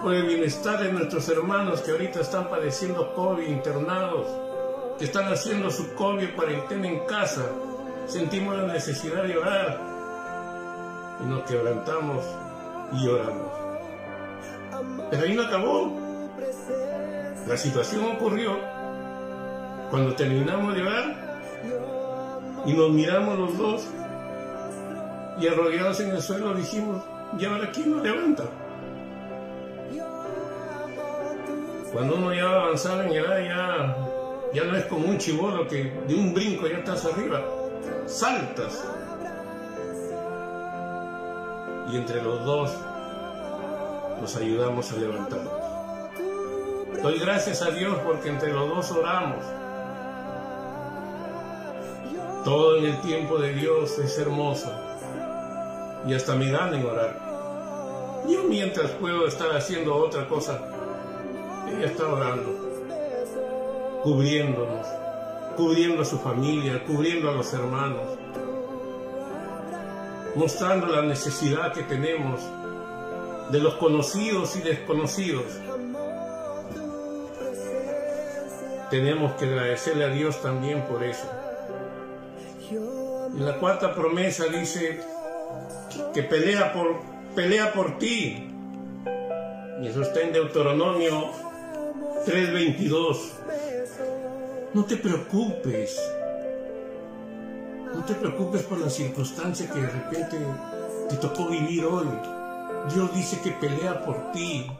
por 0.00 0.14
el 0.14 0.26
bienestar 0.26 0.80
de 0.80 0.92
nuestros 0.92 1.28
hermanos 1.28 1.80
que 1.80 1.90
ahorita 1.90 2.20
están 2.20 2.48
padeciendo 2.48 3.12
COVID 3.16 3.48
internados, 3.48 4.28
que 4.96 5.06
están 5.06 5.24
haciendo 5.32 5.72
su 5.72 5.92
COVID 5.94 6.36
cuarentena 6.36 6.86
en 6.86 7.04
casa. 7.06 7.46
Sentimos 8.06 8.56
la 8.56 8.72
necesidad 8.72 9.24
de 9.24 9.36
orar 9.36 9.80
y 11.20 11.28
nos 11.28 11.42
quebrantamos 11.42 12.24
y 12.92 13.08
oramos. 13.08 13.69
Pero 15.10 15.24
ahí 15.24 15.34
no 15.34 15.42
acabó. 15.42 15.92
La 17.46 17.56
situación 17.56 18.04
ocurrió 18.16 18.58
cuando 19.90 20.14
terminamos 20.14 20.74
de 20.74 20.82
orar 20.82 21.42
y 22.64 22.72
nos 22.72 22.90
miramos 22.90 23.38
los 23.38 23.58
dos 23.58 23.88
y 25.40 25.48
arrollados 25.48 25.98
en 26.00 26.10
el 26.10 26.22
suelo 26.22 26.54
dijimos, 26.54 27.02
¿y 27.38 27.44
ahora 27.44 27.70
quién 27.72 27.90
nos 27.90 28.02
levanta? 28.02 28.44
Cuando 31.92 32.16
uno 32.16 32.32
ya 32.32 32.44
va 32.44 32.64
avanzado 32.64 33.02
en 33.02 33.12
edad 33.12 33.38
ya, 33.40 33.96
ya 34.54 34.64
no 34.64 34.76
es 34.76 34.84
como 34.84 35.08
un 35.08 35.18
chivolo 35.18 35.66
que 35.66 35.92
de 36.06 36.14
un 36.14 36.32
brinco 36.34 36.68
ya 36.68 36.78
estás 36.78 37.04
arriba, 37.06 37.42
saltas. 38.06 38.84
Y 41.90 41.96
entre 41.96 42.22
los 42.22 42.44
dos 42.44 42.70
nos 44.20 44.36
ayudamos 44.36 44.92
a 44.92 44.96
levantarnos. 44.96 45.52
Doy 47.02 47.18
gracias 47.18 47.62
a 47.62 47.70
Dios 47.70 47.96
porque 48.04 48.28
entre 48.28 48.52
los 48.52 48.68
dos 48.68 48.92
oramos. 48.92 49.44
Todo 52.44 52.76
en 52.76 52.84
el 52.84 53.00
tiempo 53.00 53.38
de 53.38 53.54
Dios 53.54 53.98
es 53.98 54.18
hermoso. 54.18 54.70
Y 56.06 56.14
hasta 56.14 56.34
me 56.34 56.50
dan 56.50 56.74
en 56.74 56.84
orar. 56.84 57.16
Yo 58.28 58.42
mientras 58.44 58.90
puedo 58.92 59.26
estar 59.26 59.56
haciendo 59.56 59.96
otra 59.96 60.28
cosa, 60.28 60.60
ella 61.68 61.86
está 61.86 62.06
orando, 62.06 62.54
cubriéndonos, 64.02 64.86
cubriendo 65.56 66.02
a 66.02 66.04
su 66.04 66.18
familia, 66.18 66.84
cubriendo 66.84 67.30
a 67.30 67.32
los 67.32 67.52
hermanos, 67.54 68.18
mostrando 70.34 70.86
la 70.86 71.02
necesidad 71.02 71.72
que 71.72 71.82
tenemos 71.82 72.40
de 73.50 73.60
los 73.60 73.74
conocidos 73.74 74.56
y 74.56 74.60
desconocidos 74.60 75.44
tenemos 78.90 79.34
que 79.34 79.46
agradecerle 79.46 80.04
a 80.04 80.08
Dios 80.08 80.42
también 80.42 80.82
por 80.82 81.02
eso. 81.04 81.30
En 82.70 83.46
la 83.46 83.56
cuarta 83.58 83.94
promesa 83.94 84.46
dice 84.46 85.00
que 86.12 86.22
pelea 86.24 86.72
por, 86.72 87.00
pelea 87.34 87.72
por 87.72 87.98
ti. 87.98 88.48
Y 89.80 89.86
eso 89.86 90.02
está 90.02 90.20
en 90.20 90.32
Deuteronomio 90.32 91.30
3:22. 92.26 93.30
No 94.74 94.84
te 94.84 94.96
preocupes. 94.96 95.98
No 97.94 98.04
te 98.04 98.14
preocupes 98.14 98.62
por 98.62 98.78
la 98.78 98.90
circunstancia 98.90 99.70
que 99.70 99.80
de 99.80 99.88
repente 99.88 100.36
te 101.08 101.16
tocó 101.16 101.46
vivir 101.46 101.84
hoy. 101.84 102.06
Dios 102.88 103.14
dice 103.14 103.40
que 103.42 103.52
pelea 103.52 104.04
por 104.04 104.32
ti. 104.32 104.70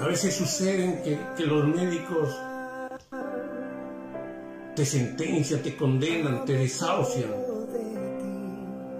A 0.00 0.06
veces 0.06 0.34
sucede 0.34 1.02
que, 1.02 1.18
que 1.36 1.46
los 1.46 1.66
médicos 1.66 2.34
te 4.74 4.84
sentencian, 4.84 5.62
te 5.62 5.76
condenan, 5.76 6.44
te 6.44 6.54
desahucian. 6.54 7.30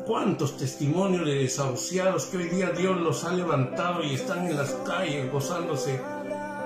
¿Cuántos 0.06 0.56
testimonios 0.56 1.26
de 1.26 1.34
desahuciados 1.34 2.26
que 2.26 2.36
hoy 2.38 2.48
día 2.48 2.70
Dios 2.70 3.00
los 3.00 3.24
ha 3.24 3.32
levantado 3.32 4.02
y 4.02 4.14
están 4.14 4.46
en 4.46 4.56
las 4.56 4.72
calles 4.86 5.30
gozándose 5.32 6.00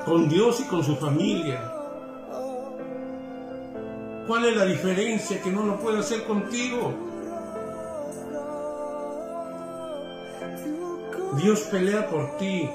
con 0.04 0.28
Dios 0.28 0.60
y 0.60 0.64
con 0.64 0.84
su 0.84 0.96
familia? 0.96 1.72
¿Cuál 4.26 4.44
es 4.44 4.56
la 4.56 4.64
diferencia 4.64 5.42
que 5.42 5.50
no 5.50 5.64
lo 5.64 5.80
puede 5.80 5.98
hacer 5.98 6.24
contigo? 6.24 7.09
Dios 11.36 11.60
pelea 11.70 12.08
por 12.08 12.36
ti. 12.38 12.68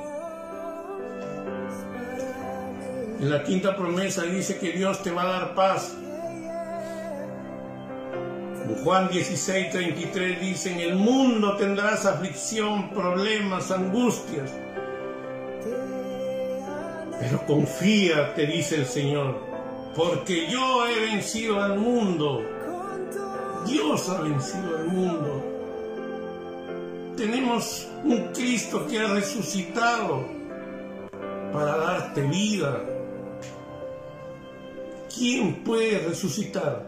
En 3.19 3.29
la 3.29 3.43
quinta 3.43 3.75
promesa 3.75 4.23
dice 4.23 4.57
que 4.57 4.71
Dios 4.71 5.03
te 5.03 5.11
va 5.11 5.23
a 5.23 5.25
dar 5.25 5.55
paz. 5.55 5.95
Juan 8.83 9.09
16, 9.09 9.71
33 9.71 10.41
dice, 10.41 10.71
en 10.71 10.79
el 10.79 10.95
mundo 10.95 11.55
tendrás 11.57 12.05
aflicción, 12.05 12.89
problemas, 12.91 13.71
angustias. 13.71 14.51
Pero 17.19 17.45
confía, 17.45 18.33
te 18.35 18.45
dice 18.45 18.75
el 18.75 18.85
Señor, 18.85 19.39
porque 19.95 20.47
yo 20.49 20.87
he 20.87 21.11
vencido 21.11 21.61
al 21.61 21.77
mundo. 21.79 22.43
Dios 23.65 24.09
ha 24.09 24.21
vencido 24.21 24.77
al 24.77 24.85
mundo. 24.85 25.44
Tenemos 27.17 27.87
un 28.03 28.31
Cristo 28.33 28.85
que 28.87 28.99
ha 28.99 29.07
resucitado 29.13 30.25
para 31.53 31.77
darte 31.77 32.21
vida 32.23 32.95
¿quién 35.15 35.63
puede 35.63 35.99
resucitar? 35.99 36.85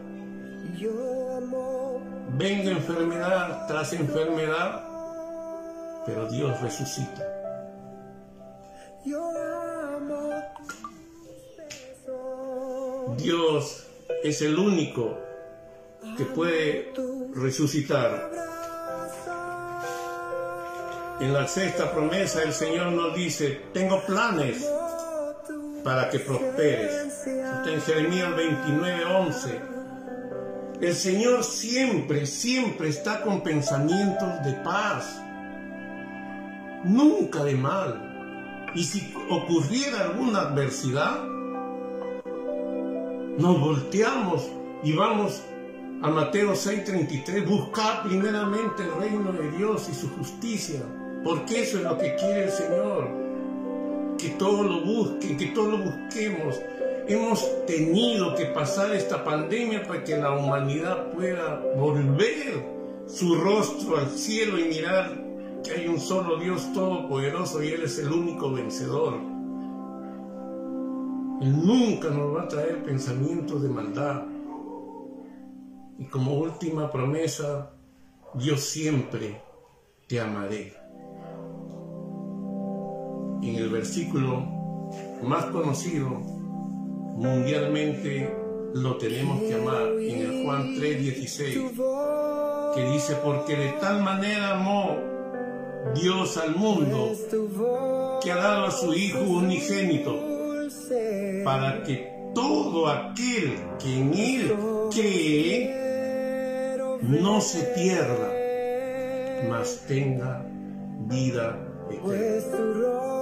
Venga 2.36 2.70
enfermedad 2.70 3.66
tras 3.66 3.92
enfermedad, 3.94 4.84
pero 6.06 6.30
Dios 6.30 6.60
resucita. 6.60 7.26
Dios 13.16 13.86
es 14.22 14.42
el 14.42 14.58
único 14.58 15.18
que 16.16 16.24
puede 16.24 16.92
resucitar. 17.34 18.57
En 21.20 21.32
la 21.32 21.48
sexta 21.48 21.90
promesa 21.92 22.44
el 22.44 22.52
Señor 22.52 22.92
nos 22.92 23.14
dice, 23.14 23.60
tengo 23.74 24.00
planes 24.06 24.64
para 25.82 26.10
que 26.10 26.20
prosperes. 26.20 27.26
Está 27.26 27.72
en 27.72 27.80
Jeremías 27.80 28.36
29, 28.36 29.04
11. 29.04 29.60
El 30.80 30.94
Señor 30.94 31.42
siempre, 31.42 32.24
siempre 32.24 32.88
está 32.88 33.22
con 33.22 33.42
pensamientos 33.42 34.44
de 34.44 34.52
paz, 34.62 35.20
nunca 36.84 37.42
de 37.42 37.56
mal. 37.56 38.70
Y 38.76 38.84
si 38.84 39.12
ocurriera 39.28 40.02
alguna 40.02 40.42
adversidad, 40.42 41.24
nos 43.38 43.60
volteamos 43.60 44.48
y 44.84 44.92
vamos 44.92 45.42
a 46.00 46.10
Mateo 46.10 46.54
6:33, 46.54 47.44
buscar 47.44 48.04
primeramente 48.04 48.84
el 48.84 48.94
reino 49.00 49.32
de 49.32 49.50
Dios 49.50 49.88
y 49.90 49.94
su 49.94 50.08
justicia, 50.10 50.80
porque 51.24 51.62
eso 51.62 51.78
es 51.78 51.84
lo 51.84 51.98
que 51.98 52.14
quiere 52.16 52.44
el 52.44 52.50
Señor, 52.50 53.08
que 54.18 54.30
todo 54.30 54.62
lo 54.62 54.84
busquen, 54.84 55.36
que 55.36 55.46
todo 55.48 55.70
lo 55.72 55.78
busquemos. 55.78 56.60
Hemos 57.06 57.66
tenido 57.66 58.34
que 58.34 58.46
pasar 58.46 58.94
esta 58.94 59.24
pandemia 59.24 59.86
para 59.86 60.04
que 60.04 60.16
la 60.16 60.32
humanidad 60.32 61.12
pueda 61.12 61.62
volver 61.76 62.64
su 63.06 63.34
rostro 63.36 63.96
al 63.96 64.10
cielo 64.10 64.58
y 64.58 64.64
mirar 64.64 65.28
que 65.64 65.72
hay 65.72 65.88
un 65.88 65.98
solo 65.98 66.38
Dios 66.38 66.72
todopoderoso 66.72 67.62
y 67.62 67.68
Él 67.68 67.82
es 67.82 67.98
el 67.98 68.12
único 68.12 68.52
vencedor. 68.52 69.14
Él 71.40 71.64
nunca 71.64 72.10
nos 72.10 72.36
va 72.36 72.42
a 72.42 72.48
traer 72.48 72.82
pensamientos 72.82 73.62
de 73.62 73.68
maldad. 73.68 74.24
Y 75.98 76.04
como 76.04 76.34
última 76.34 76.90
promesa, 76.90 77.70
yo 78.34 78.56
siempre 78.56 79.40
te 80.06 80.20
amaré. 80.20 80.77
En 83.48 83.56
el 83.56 83.70
versículo 83.70 84.44
más 85.22 85.46
conocido, 85.46 86.10
mundialmente 86.10 88.30
lo 88.74 88.98
tenemos 88.98 89.40
que 89.40 89.54
amar, 89.54 89.88
en 89.98 90.20
el 90.20 90.44
Juan 90.44 90.76
3:16, 90.76 91.72
que 92.74 92.84
dice, 92.92 93.14
porque 93.24 93.56
de 93.56 93.72
tal 93.80 94.02
manera 94.02 94.60
amó 94.60 94.98
Dios 95.94 96.36
al 96.36 96.56
mundo, 96.56 97.12
que 98.22 98.30
ha 98.30 98.36
dado 98.36 98.66
a 98.66 98.70
su 98.70 98.92
Hijo 98.92 99.20
unigénito, 99.20 100.14
para 101.42 101.82
que 101.84 102.12
todo 102.34 102.86
aquel 102.86 103.54
que 103.78 103.98
en 103.98 104.12
Él 104.12 104.52
cree, 104.90 105.74
no 107.00 107.40
se 107.40 107.62
pierda, 107.74 108.30
mas 109.48 109.86
tenga 109.88 110.44
vida 111.08 111.58
eterna. 111.90 113.17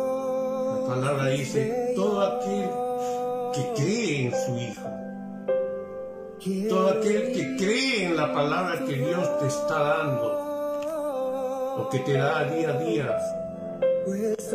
La 0.86 0.94
palabra 0.94 1.30
dice, 1.30 1.92
todo 1.96 2.20
aquel 2.22 2.70
que 3.52 3.82
cree 3.82 4.26
en 4.26 4.32
su 4.32 4.56
Hijo, 4.56 4.88
todo 6.68 6.90
aquel 6.90 7.32
que 7.32 7.56
cree 7.56 8.04
en 8.04 8.16
la 8.16 8.32
palabra 8.32 8.84
que 8.86 8.94
Dios 8.94 9.38
te 9.40 9.48
está 9.48 9.80
dando, 9.80 11.76
o 11.78 11.88
que 11.90 11.98
te 11.98 12.12
da 12.12 12.44
día 12.44 12.68
a 12.68 12.78
día, 12.78 13.18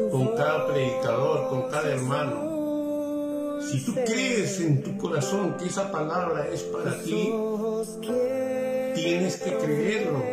con 0.10 0.34
cada 0.38 0.68
predicador, 0.68 1.50
con 1.50 1.70
cada 1.70 1.92
hermano, 1.92 3.60
si 3.70 3.84
tú 3.84 3.94
crees 3.94 4.62
en 4.62 4.82
tu 4.84 4.98
corazón 4.98 5.58
que 5.58 5.66
esa 5.66 5.92
palabra 5.92 6.48
es 6.48 6.62
para 6.64 6.98
ti, 7.02 7.30
tienes 8.96 9.36
que 9.36 9.58
creerlo. 9.58 10.24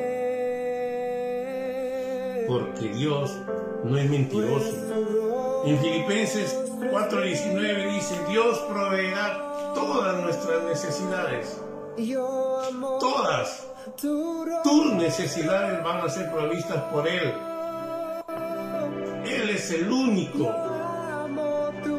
Porque 2.47 2.89
Dios 2.95 3.37
no 3.85 3.99
es 3.99 4.09
mentiroso. 4.09 4.88
En 5.65 5.79
Filipenses 5.79 6.57
4:19 6.91 7.93
dice, 7.93 8.15
Dios 8.29 8.59
proveerá 8.69 9.73
todas 9.75 10.23
nuestras 10.23 10.63
necesidades. 10.65 11.61
Todas. 13.01 13.67
Tus 14.01 14.93
necesidades 14.95 15.83
van 15.83 16.01
a 16.01 16.09
ser 16.09 16.31
provistas 16.31 16.83
por 16.93 17.07
Él. 17.09 17.35
Él 19.27 19.51
es 19.51 19.71
el 19.73 19.91
único 19.91 20.55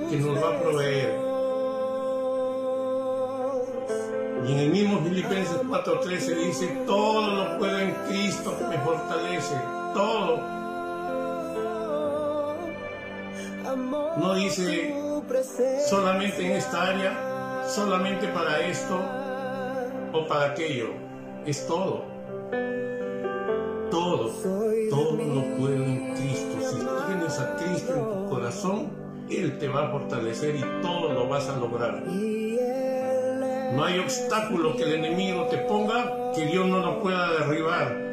que 0.10 0.18
nos 0.18 0.44
va 0.44 0.56
a 0.56 0.62
proveer. 0.62 1.20
Y 4.48 4.52
en 4.54 4.60
el 4.60 4.70
mismo 4.70 5.00
Filipenses 5.02 5.58
4:13 5.68 6.36
dice, 6.36 6.68
todo 6.88 7.36
lo 7.36 7.60
puedo 7.60 7.78
en 7.78 7.92
Cristo 8.08 8.58
que 8.58 8.66
me 8.66 8.78
fortalece, 8.80 9.56
todo. 9.94 10.59
No 13.76 14.34
dice 14.36 14.96
solamente 15.88 16.46
en 16.46 16.52
esta 16.54 16.88
área, 16.88 17.64
solamente 17.68 18.28
para 18.30 18.66
esto 18.66 19.00
o 20.12 20.28
para 20.28 20.52
aquello, 20.52 20.90
es 21.46 21.68
todo. 21.68 22.04
Todo, 23.92 24.30
todo 24.90 25.12
lo 25.14 25.58
puedo 25.58 25.84
en 25.84 26.16
Cristo. 26.16 26.58
Si 26.62 26.78
tienes 27.08 27.40
a 27.40 27.56
Cristo 27.58 27.94
en 27.94 28.24
tu 28.24 28.30
corazón, 28.30 28.90
Él 29.30 29.58
te 29.60 29.68
va 29.68 29.88
a 29.88 29.92
fortalecer 29.92 30.56
y 30.56 30.82
todo 30.82 31.14
lo 31.14 31.28
vas 31.28 31.48
a 31.50 31.58
lograr. 31.58 32.04
No 33.74 33.84
hay 33.84 34.00
obstáculo 34.00 34.76
que 34.76 34.84
el 34.84 34.94
enemigo 34.96 35.46
te 35.46 35.58
ponga 35.60 36.32
que 36.34 36.46
Dios 36.48 36.68
no 36.68 36.80
lo 36.80 37.02
pueda 37.02 37.32
derribar. 37.34 38.10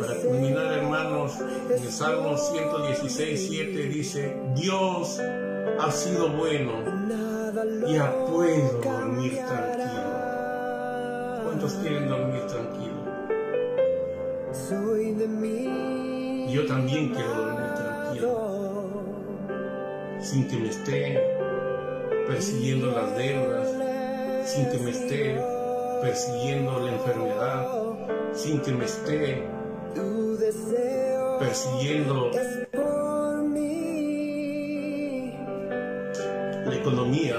Para 0.00 0.14
culminar, 0.16 0.81
hermanos, 1.02 1.32
en 1.40 1.82
el 1.82 1.90
Salmo 1.90 2.36
116, 2.36 3.46
7 3.48 3.82
dice, 3.88 4.36
Dios 4.54 5.20
ha 5.80 5.90
sido 5.90 6.28
bueno, 6.30 6.72
ya 7.88 8.14
puedo 8.26 8.80
dormir 8.82 9.36
tranquilo. 9.36 10.02
¿Cuántos 11.44 11.72
quieren 11.74 12.08
dormir 12.08 12.42
tranquilo? 12.46 13.02
Yo 16.50 16.66
también 16.66 17.08
quiero 17.10 17.34
dormir 17.34 17.74
tranquilo, 17.74 18.92
sin 20.20 20.48
que 20.48 20.56
me 20.56 20.68
esté 20.68 21.20
persiguiendo 22.26 22.86
las 22.88 23.16
deudas, 23.16 23.68
sin 24.44 24.70
que 24.70 24.78
me 24.78 24.90
esté 24.90 25.40
persiguiendo 26.02 26.78
la 26.80 26.92
enfermedad, 26.92 27.68
sin 28.34 28.60
que 28.60 28.72
me 28.72 28.84
esté 28.84 29.51
persiguiendo 31.38 32.30
la 36.66 36.74
economía. 36.74 37.36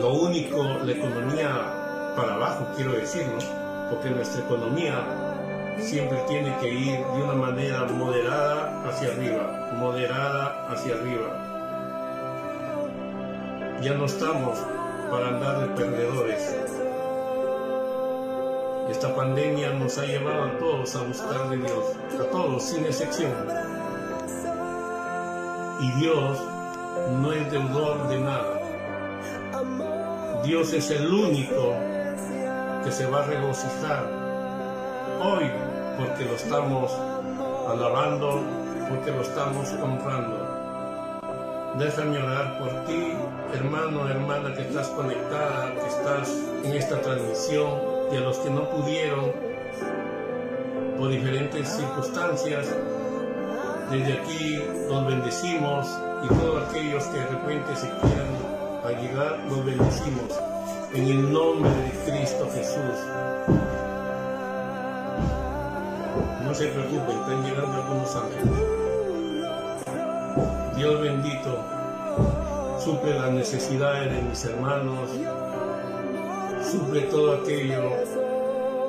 Lo 0.00 0.12
único, 0.14 0.62
la 0.84 0.92
economía 0.92 2.12
para 2.16 2.34
abajo, 2.34 2.66
quiero 2.76 2.92
decirlo, 2.92 3.38
porque 3.90 4.10
nuestra 4.10 4.44
economía 4.44 5.74
siempre 5.78 6.18
tiene 6.28 6.54
que 6.60 6.68
ir 6.72 6.98
de 6.98 7.22
una 7.22 7.34
manera 7.34 7.84
moderada 7.84 8.88
hacia 8.88 9.08
arriba, 9.08 9.74
moderada 9.78 10.66
hacia 10.70 10.94
arriba 10.94 11.46
ya 13.82 13.94
no 13.94 14.06
estamos 14.06 14.58
para 15.10 15.28
andar 15.28 15.60
de 15.60 15.66
perdedores. 15.74 16.56
Esta 18.90 19.12
pandemia 19.16 19.72
nos 19.72 19.98
ha 19.98 20.04
llevado 20.04 20.44
a 20.44 20.58
todos 20.58 20.94
a 20.94 21.02
buscar 21.02 21.48
de 21.50 21.56
Dios, 21.56 21.84
a 22.20 22.24
todos 22.30 22.62
sin 22.62 22.84
excepción. 22.84 23.32
Y 25.80 25.90
Dios 26.00 26.38
no 27.20 27.32
es 27.32 27.50
deudor 27.50 28.08
de 28.08 28.20
nada. 28.20 28.60
Dios 30.44 30.72
es 30.72 30.88
el 30.92 31.12
único 31.12 31.74
que 32.84 32.92
se 32.92 33.06
va 33.06 33.24
a 33.24 33.26
regocijar 33.26 34.06
hoy 35.20 35.50
porque 35.98 36.24
lo 36.24 36.36
estamos 36.36 36.92
alabando, 37.68 38.40
porque 38.88 39.10
lo 39.10 39.22
estamos 39.22 39.68
honrando. 39.82 40.46
Déjame 41.76 42.22
orar 42.22 42.58
por 42.60 42.68
ti, 42.84 43.14
hermano, 43.52 44.08
hermana 44.08 44.54
que 44.54 44.62
estás 44.62 44.86
conectada, 44.90 45.74
que 45.74 45.86
estás 45.88 46.30
en 46.62 46.72
esta 46.72 47.00
transmisión 47.02 47.95
y 48.12 48.16
a 48.16 48.20
los 48.20 48.38
que 48.38 48.50
no 48.50 48.68
pudieron 48.70 49.32
por 50.98 51.10
diferentes 51.10 51.68
circunstancias. 51.68 52.66
Desde 53.90 54.12
aquí 54.14 54.62
los 54.88 55.06
bendecimos 55.06 55.86
y 56.24 56.28
todos 56.28 56.68
aquellos 56.68 57.04
que 57.04 57.18
de 57.18 57.26
repente 57.26 57.76
se 57.76 57.88
quieran 57.88 58.26
a 58.84 58.90
llegar, 59.00 59.38
los 59.48 59.64
bendecimos 59.64 60.32
en 60.94 61.06
el 61.06 61.32
nombre 61.32 61.70
de 61.70 61.90
Cristo 62.10 62.48
Jesús. 62.54 62.98
No 66.44 66.54
se 66.54 66.66
preocupen, 66.68 67.18
están 67.18 67.42
llegando 67.44 67.82
algunos 67.82 68.16
ángeles. 68.16 68.76
Dios 70.76 71.00
bendito, 71.00 71.64
suple 72.82 73.18
las 73.18 73.32
necesidades 73.32 74.14
de 74.14 74.22
mis 74.22 74.44
hermanos, 74.44 75.10
suple 76.76 77.00
todo 77.02 77.36
aquello 77.36 77.82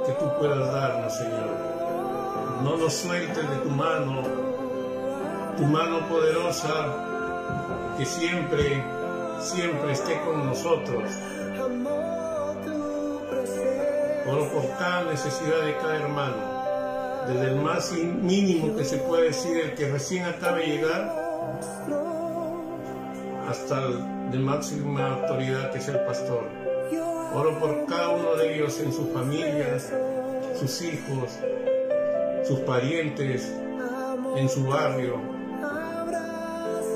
que 0.05 0.11
tú 0.13 0.25
puedas 0.39 0.71
darnos, 0.71 1.13
Señor. 1.13 1.49
No 2.63 2.75
nos 2.77 2.93
sueltes 2.93 3.49
de 3.49 3.55
tu 3.57 3.69
mano, 3.69 4.23
tu 5.57 5.63
mano 5.63 6.07
poderosa, 6.09 7.95
que 7.97 8.05
siempre, 8.05 8.83
siempre 9.39 9.91
esté 9.93 10.19
con 10.21 10.45
nosotros. 10.45 11.03
Oro 14.29 14.51
por 14.51 14.77
cada 14.77 15.03
necesidad 15.03 15.61
de 15.61 15.77
cada 15.77 15.95
hermano, 15.95 16.35
desde 17.27 17.45
el 17.51 17.55
más 17.61 17.91
mínimo 17.93 18.75
que 18.75 18.83
se 18.83 18.97
puede 18.97 19.27
decir, 19.27 19.57
el 19.57 19.75
que 19.75 19.89
recién 19.89 20.25
acaba 20.25 20.57
de 20.57 20.65
llegar, 20.65 21.27
hasta 23.47 23.85
el 23.85 24.31
de 24.31 24.39
máxima 24.39 25.13
autoridad 25.13 25.71
que 25.71 25.77
es 25.77 25.87
el 25.87 25.99
pastor. 26.01 26.66
Oro 27.37 27.59
por 27.59 27.85
cada 27.85 28.09
uno 28.09 28.35
de 28.35 28.55
ellos 28.55 28.79
en 28.79 28.91
sus 28.91 29.09
familias, 29.09 29.93
sus 30.59 30.81
hijos, 30.81 31.37
sus 32.47 32.59
parientes, 32.61 33.53
en 34.35 34.49
su 34.49 34.65
barrio. 34.65 35.21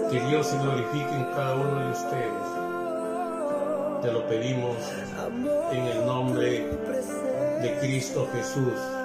Que 0.10 0.19
Dios 0.19 0.47
se 0.47 0.58
glorifique 0.58 1.13
en 1.13 1.25
cada 1.25 1.54
uno 1.54 1.86
de 1.86 1.91
ustedes. 1.91 2.43
Te 4.01 4.12
lo 4.12 4.27
pedimos 4.27 4.77
en 5.73 5.86
el 5.86 6.06
nombre 6.08 6.65
de 7.62 7.77
Cristo 7.80 8.27
Jesús. 8.34 9.00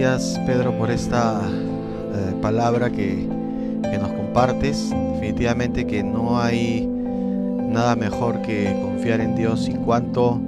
Gracias 0.00 0.40
Pedro 0.46 0.78
por 0.78 0.90
esta 0.90 1.42
eh, 1.44 2.34
palabra 2.40 2.88
que, 2.90 3.28
que 3.82 3.98
nos 3.98 4.10
compartes. 4.12 4.90
Definitivamente 5.12 5.86
que 5.86 6.02
no 6.02 6.40
hay 6.40 6.86
nada 6.86 7.96
mejor 7.96 8.40
que 8.40 8.78
confiar 8.80 9.20
en 9.20 9.36
Dios 9.36 9.68
y 9.68 9.74
cuánto 9.74 10.40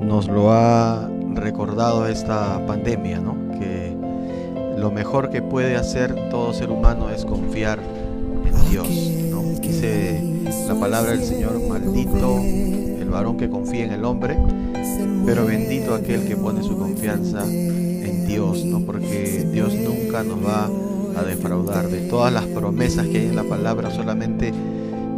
nos 0.00 0.28
lo 0.28 0.52
ha 0.52 1.10
recordado 1.34 2.06
esta 2.06 2.64
pandemia, 2.68 3.18
¿no? 3.18 3.34
Que 3.58 3.96
lo 4.78 4.92
mejor 4.92 5.30
que 5.30 5.42
puede 5.42 5.76
hacer 5.76 6.14
todo 6.30 6.52
ser 6.52 6.70
humano 6.70 7.10
es 7.10 7.24
confiar 7.24 7.80
en 8.46 8.70
Dios, 8.70 8.88
¿no? 9.28 9.42
Dice 9.60 10.22
la 10.68 10.74
palabra 10.76 11.12
del 11.12 11.24
Señor, 11.24 11.60
maldito 11.68 12.38
el 12.38 13.08
varón 13.10 13.38
que 13.38 13.48
confía 13.48 13.86
en 13.86 13.92
el 13.92 14.04
hombre, 14.04 14.38
pero 15.26 15.46
bendito 15.46 15.94
aquel 15.94 16.28
que 16.28 16.36
pone 16.36 16.62
su 16.62 16.78
confianza 16.78 17.44
Dios, 18.34 18.64
¿no? 18.64 18.80
Porque 18.80 19.46
Dios 19.52 19.74
nunca 19.74 20.24
nos 20.24 20.44
va 20.44 20.68
a 21.16 21.22
defraudar. 21.22 21.88
De 21.88 22.00
todas 22.08 22.32
las 22.32 22.46
promesas 22.46 23.06
que 23.06 23.18
hay 23.18 23.26
en 23.26 23.36
la 23.36 23.44
palabra, 23.44 23.92
solamente 23.92 24.52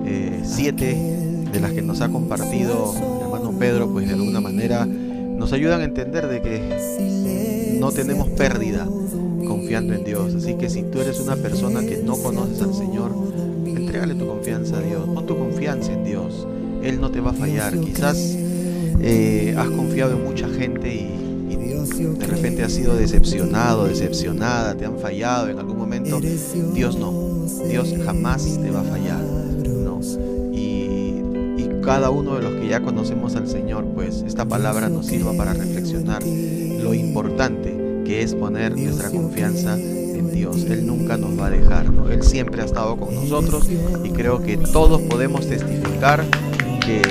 eh, 0.05 0.43
siete 0.45 0.95
de 1.51 1.61
las 1.61 1.73
que 1.73 1.81
nos 1.81 2.03
ha 2.03 2.11
compartido 2.11 2.93
el 2.95 3.23
hermano 3.23 3.59
Pedro, 3.59 3.91
pues 3.91 4.07
de 4.07 4.15
alguna 4.15 4.43
manera 4.43 4.85
nos 4.85 5.55
ayudan 5.55 5.81
a 5.81 5.85
entender 5.85 6.29
de 6.29 6.43
que 6.43 7.79
no 7.81 7.91
tenemos 7.91 8.29
pérdida 8.29 8.87
confiando 9.47 9.95
en 9.95 10.05
Dios. 10.05 10.35
Así 10.35 10.55
que 10.55 10.69
si 10.69 10.83
tú 10.83 11.01
eres 11.01 11.19
una 11.21 11.37
persona 11.37 11.81
que 11.81 11.97
no 11.97 12.19
conoces 12.19 12.61
al 12.61 12.75
Señor, 12.75 13.13
entrégale 13.65 14.15
tu 14.15 14.27
confianza 14.27 14.77
a 14.77 14.83
Dios, 14.83 15.09
pon 15.09 15.25
tu 15.25 15.39
confianza 15.39 15.91
en 15.91 16.05
Dios. 16.05 16.47
Él 16.83 17.01
no 17.01 17.11
te 17.11 17.21
va 17.21 17.31
a 17.31 17.35
fallar. 17.35 17.81
Quizás 17.81 18.37
eh, 19.01 19.55
has 19.57 19.69
confiado 19.71 20.13
en 20.13 20.25
mucha 20.25 20.49
gente 20.51 20.95
y 20.95 21.26
de 21.89 22.27
repente 22.27 22.63
has 22.63 22.73
sido 22.73 22.95
decepcionado, 22.97 23.87
decepcionada, 23.87 24.75
te 24.75 24.85
han 24.85 24.99
fallado 24.99 25.49
en 25.49 25.59
algún 25.59 25.79
momento. 25.79 26.21
Dios 26.21 26.97
no. 26.97 27.13
Dios 27.69 27.95
jamás 28.05 28.45
te 28.61 28.71
va 28.71 28.81
a 28.81 28.85
fallar. 28.85 29.23
¿no? 29.23 30.01
Y, 30.53 31.21
y 31.57 31.81
cada 31.85 32.11
uno 32.11 32.37
de 32.37 32.43
los 32.43 32.55
que 32.55 32.69
ya 32.69 32.81
conocemos 32.81 33.37
al 33.37 33.49
Señor, 33.49 33.85
pues 33.95 34.23
esta 34.27 34.45
palabra 34.45 34.89
nos 34.89 35.07
sirva 35.07 35.33
para 35.35 35.53
reflexionar 35.53 36.23
lo 36.25 36.95
importante 36.95 38.03
que 38.05 38.23
es 38.23 38.35
poner 38.35 38.77
nuestra 38.77 39.11
confianza 39.11 39.77
en 39.77 40.31
Dios. 40.33 40.65
Él 40.65 40.87
nunca 40.87 41.17
nos 41.17 41.39
va 41.39 41.47
a 41.47 41.51
dejar, 41.51 41.91
¿no? 41.91 42.09
Él 42.09 42.23
siempre 42.23 42.63
ha 42.63 42.65
estado 42.65 42.97
con 42.97 43.15
nosotros 43.15 43.69
y 44.05 44.11
creo 44.11 44.43
que 44.43 44.57
todos 44.57 45.03
podemos 45.03 45.47
testificar 45.49 46.25
que 46.85 47.03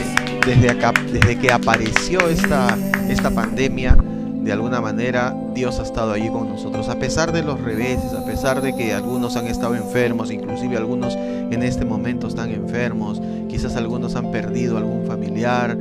desde, 0.45 0.69
acá, 0.69 0.93
desde 1.11 1.37
que 1.37 1.51
apareció 1.51 2.29
esta, 2.29 2.77
esta 3.09 3.31
pandemia, 3.31 3.97
de 4.45 4.51
alguna 4.53 4.79
manera 4.79 5.35
Dios 5.55 5.79
ha 5.79 5.83
estado 5.83 6.11
allí 6.13 6.29
con 6.29 6.47
nosotros, 6.47 6.87
a 6.87 6.99
pesar 6.99 7.31
de 7.31 7.41
los 7.41 7.59
reveses, 7.59 8.13
a 8.13 8.23
pesar 8.23 8.61
de 8.61 8.75
que 8.75 8.93
algunos 8.93 9.35
han 9.35 9.47
estado 9.47 9.75
enfermos, 9.75 10.31
inclusive 10.31 10.77
algunos 10.77 11.15
en 11.15 11.63
este 11.63 11.83
momento 11.83 12.27
están 12.27 12.51
enfermos, 12.51 13.19
quizás 13.49 13.75
algunos 13.75 14.15
han 14.15 14.31
perdido 14.31 14.77
algún 14.77 15.07
familiar, 15.07 15.75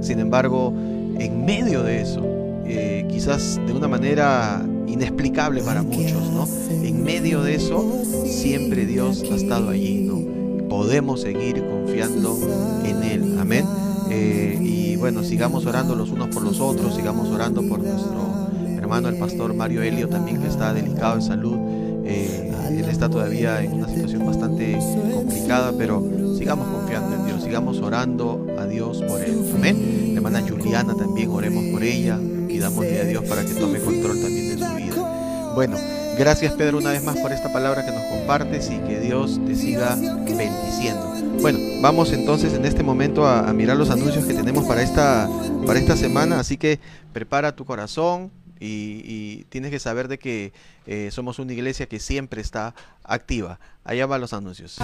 sin 0.00 0.18
embargo, 0.18 0.72
en 1.18 1.44
medio 1.44 1.82
de 1.82 2.00
eso, 2.00 2.22
eh, 2.64 3.06
quizás 3.10 3.60
de 3.66 3.72
una 3.74 3.86
manera 3.86 4.64
inexplicable 4.86 5.62
para 5.62 5.82
muchos, 5.82 6.30
¿no? 6.30 6.48
En 6.70 7.04
medio 7.04 7.42
de 7.42 7.56
eso, 7.56 8.02
siempre 8.24 8.86
Dios 8.86 9.24
ha 9.30 9.34
estado 9.34 9.68
allí, 9.68 10.00
¿no? 10.00 10.68
Podemos 10.70 11.20
seguir 11.20 11.62
confiando 11.68 12.38
en 12.82 13.02
Él, 13.02 13.38
amén. 13.38 13.66
Eh, 14.10 14.58
y 14.62 14.75
bueno, 14.96 15.22
sigamos 15.22 15.66
orando 15.66 15.94
los 15.94 16.10
unos 16.10 16.28
por 16.28 16.42
los 16.42 16.60
otros, 16.60 16.94
sigamos 16.94 17.28
orando 17.28 17.62
por 17.62 17.80
nuestro 17.80 18.46
hermano 18.78 19.08
el 19.08 19.16
pastor 19.16 19.52
Mario 19.52 19.82
Helio 19.82 20.08
también 20.08 20.40
que 20.40 20.46
está 20.46 20.72
delicado 20.72 21.16
de 21.16 21.22
salud. 21.22 21.56
Eh, 22.04 22.52
él 22.70 22.84
está 22.88 23.08
todavía 23.08 23.60
en 23.62 23.72
una 23.72 23.88
situación 23.88 24.24
bastante 24.24 24.78
complicada, 25.12 25.72
pero 25.76 26.02
sigamos 26.38 26.68
confiando 26.68 27.16
en 27.16 27.26
Dios, 27.26 27.42
sigamos 27.42 27.78
orando 27.80 28.46
a 28.58 28.64
Dios 28.66 29.02
por 29.02 29.20
él. 29.20 29.52
Amén. 29.56 30.12
Hermana 30.14 30.40
Juliana 30.40 30.94
también 30.94 31.30
oremos 31.30 31.64
por 31.72 31.82
ella, 31.82 32.18
pidámosle 32.46 33.00
a 33.00 33.04
Dios 33.04 33.24
para 33.24 33.44
que 33.44 33.54
tome 33.54 33.80
control 33.80 34.20
también 34.20 34.56
de 34.56 34.66
su 34.66 34.74
vida. 34.74 35.52
Bueno, 35.54 35.76
gracias 36.16 36.52
Pedro 36.52 36.78
una 36.78 36.90
vez 36.90 37.02
más 37.02 37.16
por 37.16 37.32
esta 37.32 37.52
palabra 37.52 37.84
que 37.84 37.90
nos 37.90 38.04
compartes 38.04 38.70
y 38.70 38.78
que 38.86 39.00
Dios 39.00 39.40
te 39.44 39.56
siga 39.56 39.96
bendiciendo. 39.96 41.12
Bueno, 41.40 41.58
vamos 41.86 42.12
entonces 42.12 42.52
en 42.54 42.64
este 42.64 42.82
momento 42.82 43.28
a, 43.28 43.52
mirar 43.52 43.76
los 43.76 43.90
anuncios 43.90 44.24
que 44.24 44.34
tenemos 44.34 44.66
para 44.66 44.82
esta, 44.82 45.28
para 45.64 45.78
esta 45.78 45.96
semana, 45.96 46.40
así 46.40 46.56
que 46.56 46.80
prepara 47.12 47.54
tu 47.54 47.64
corazón, 47.64 48.32
y, 48.58 49.02
y, 49.04 49.44
tienes 49.50 49.70
que 49.70 49.78
saber 49.78 50.08
de 50.08 50.18
que 50.18 50.52
eh, 50.88 51.10
somos 51.12 51.38
una 51.38 51.52
iglesia 51.52 51.86
que 51.86 52.00
siempre 52.00 52.40
está 52.40 52.74
activa. 53.04 53.60
Allá 53.84 54.04
van 54.06 54.20
los 54.20 54.32
anuncios. 54.32 54.78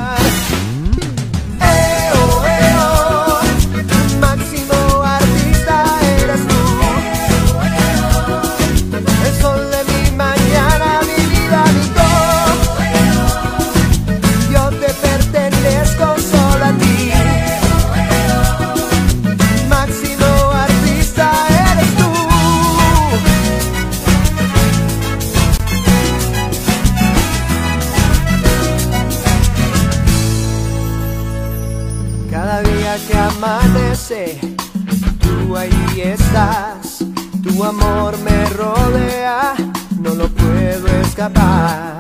tú 35.21 35.57
ahí 35.57 36.03
estás, 36.03 36.99
tu 37.43 37.65
amor 37.65 38.15
me 38.19 38.45
rodea, 38.51 39.55
no 40.01 40.15
lo 40.15 40.29
puedo 40.29 40.87
escapar. 41.01 41.99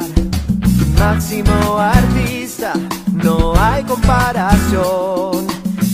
Máximo 0.99 1.79
artista, 1.79 2.75
no 3.13 3.55
hay 3.59 3.83
comparación. 3.85 5.47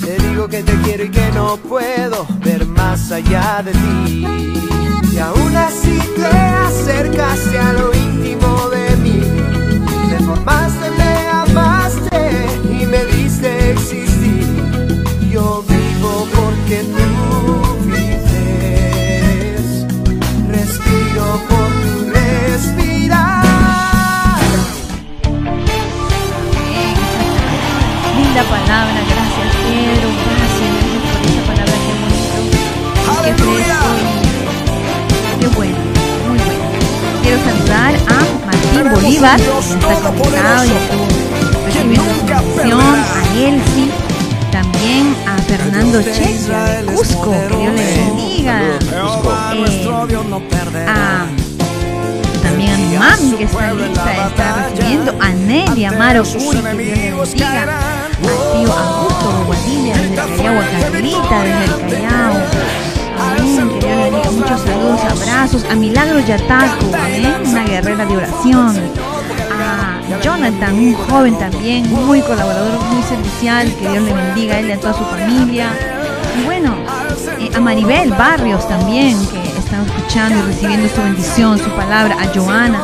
Te 0.04 0.18
digo 0.28 0.48
que 0.48 0.62
te 0.62 0.72
quiero 0.82 1.04
y 1.04 1.10
que 1.10 1.30
no 1.32 1.56
puedo 1.56 2.26
ver 2.40 2.66
más 2.66 3.12
allá 3.12 3.62
de 3.62 3.72
ti. 3.72 4.26
Y 5.12 5.18
aún 5.18 5.56
así 5.56 5.98
te 6.16 6.26
acercaste 6.26 7.58
a 7.58 7.72
lo 7.74 7.94
íntimo 7.94 8.68
de 8.70 8.96
mí, 8.96 9.22
me 10.10 10.18
formaste 10.26 10.97
Que 39.28 39.34
está 39.92 40.10
conectado 40.10 40.64
y 40.64 40.68
recibiendo 41.66 42.80
a 42.80 43.22
Elsie, 43.36 43.90
también 44.50 45.14
a 45.26 45.36
Fernando 45.42 46.00
Chequia 46.02 46.64
de 46.64 46.94
Cusco, 46.94 47.32
que 47.32 47.56
Dios 47.56 47.74
le 47.74 47.84
bendiga. 47.94 48.62
Eh, 48.62 48.96
a 50.86 51.26
también 52.42 52.70
a 52.72 52.78
mi 52.78 52.96
mami 52.96 53.36
que 53.36 53.44
está 53.44 53.74
lista, 53.74 54.28
está 54.28 54.46
recibiendo, 54.70 55.14
a 55.20 55.28
Nelly 55.28 55.84
Amaro 55.84 56.24
Curi, 56.24 56.62
que 56.62 56.72
Dios 56.72 56.72
le 56.72 56.74
bendiga, 56.74 57.64
a 57.64 58.08
tío 58.16 58.72
Augusto 58.72 59.44
Bobadilla 59.44 59.94
desde 59.98 60.08
el 60.08 60.14
Callao, 60.14 60.58
a 60.58 60.64
Carlita 60.80 61.42
desde 61.42 61.64
el 61.64 61.70
Callao, 61.80 62.34
amén, 63.20 63.68
que 63.68 63.86
Dios 63.86 63.98
le 63.98 64.10
bendiga, 64.10 64.30
muchos 64.30 64.60
saludos, 64.62 65.00
abrazos, 65.10 65.64
a 65.70 65.74
Milagro 65.74 66.18
Yataco, 66.20 66.86
amén, 66.94 67.34
una 67.44 67.64
guerrera 67.64 68.06
de 68.06 68.16
oración, 68.16 69.07
a 69.60 70.20
Jonathan, 70.22 70.74
un 70.74 70.94
joven 70.94 71.38
también, 71.38 71.90
muy 71.90 72.20
colaborador, 72.22 72.80
muy 72.92 73.02
servicial, 73.02 73.72
que 73.74 73.88
Dios 73.88 74.04
le 74.04 74.12
bendiga 74.12 74.54
a 74.54 74.58
él 74.60 74.68
y 74.68 74.72
a 74.72 74.80
toda 74.80 74.94
su 74.94 75.04
familia, 75.04 75.70
y 76.38 76.44
bueno, 76.44 76.74
eh, 77.38 77.50
a 77.54 77.60
Maribel 77.60 78.10
Barrios 78.10 78.66
también, 78.68 79.16
que 79.28 79.58
están 79.58 79.84
escuchando 79.86 80.38
y 80.38 80.42
recibiendo 80.42 80.88
su 80.88 81.02
bendición, 81.02 81.58
su 81.58 81.70
palabra, 81.70 82.16
a 82.20 82.26
Joana 82.34 82.80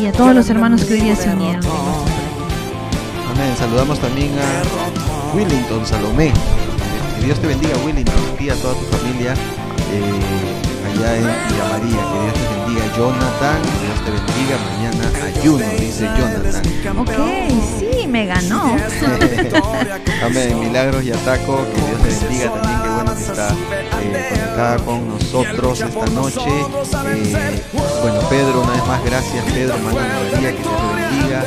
y 0.00 0.06
a 0.06 0.12
todos 0.12 0.34
los 0.34 0.48
hermanos 0.50 0.84
que 0.84 0.94
hoy 0.94 1.00
día 1.00 1.16
se 1.16 1.30
unieron. 1.30 1.62
Amén. 1.64 3.54
Saludamos 3.56 3.98
también 3.98 4.30
a 4.38 5.36
Willington 5.36 5.86
Salomé. 5.86 6.32
Que 7.18 7.26
Dios 7.26 7.38
te 7.40 7.46
bendiga, 7.48 7.74
Willington, 7.84 8.14
y 8.38 8.48
a 8.48 8.54
toda 8.56 8.74
tu 8.74 8.84
familia 8.96 9.34
eh, 9.92 10.67
allá 10.88 11.16
en 11.16 11.22
Villa 11.22 11.64
María. 11.70 12.00
Que 12.10 12.18
Dios 12.22 12.34
te 12.34 12.44
bendiga, 12.54 12.96
Jonathan. 12.96 13.62
Que 13.62 13.86
Dios 13.86 13.98
te 14.04 14.10
bendiga. 14.10 14.56
Mañana 14.68 14.98
ayuno, 15.38 15.64
dice 15.78 16.08
Jonathan. 16.18 16.98
Ok, 16.98 17.10
sí, 17.78 18.06
me 18.06 18.26
ganó. 18.26 18.76
Amén. 20.24 20.60
Milagros 20.60 21.04
y 21.04 21.12
ataco. 21.12 21.64
Que 21.74 21.80
Dios 21.80 22.02
te 22.02 22.26
bendiga 22.26 22.52
también. 22.52 22.82
Qué 22.82 22.88
bueno 22.88 23.14
que 23.14 23.22
está 23.22 23.48
eh, 23.50 24.28
conectada 24.30 24.76
con 24.78 25.08
nosotros 25.08 25.80
esta 25.80 26.06
noche. 26.06 26.40
Eh, 26.48 27.62
bueno, 28.02 28.20
Pedro, 28.28 28.62
una 28.62 28.72
vez 28.72 28.86
más, 28.86 29.04
gracias, 29.04 29.44
Pedro. 29.52 29.78
Manuel 29.78 30.06
María, 30.32 30.52
que 30.52 30.62
Dios 30.62 30.74
te 30.76 31.16
bendiga. 31.16 31.44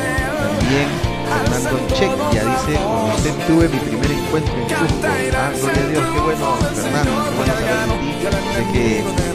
También. 0.58 1.12
Fernando 1.32 1.86
Check 1.94 2.10
ya 2.32 2.44
dice, 2.44 2.78
con 2.82 3.10
usted 3.10 3.46
tuve 3.46 3.68
mi 3.68 3.78
primer 3.78 4.10
encuentro 4.10 4.54
en 4.54 4.64
Cusco. 4.64 5.06
Ah, 5.34 5.50
gloria 5.58 5.82
a 5.82 5.88
Dios, 5.88 6.04
qué 6.12 6.20
bueno, 6.20 6.56
Fernando, 6.74 7.24
qué 7.24 7.36
bueno 7.36 7.54
saber 7.54 7.86
de 7.86 7.96
ti. 7.98 8.12
Sé 8.52 8.62
que 8.72 9.31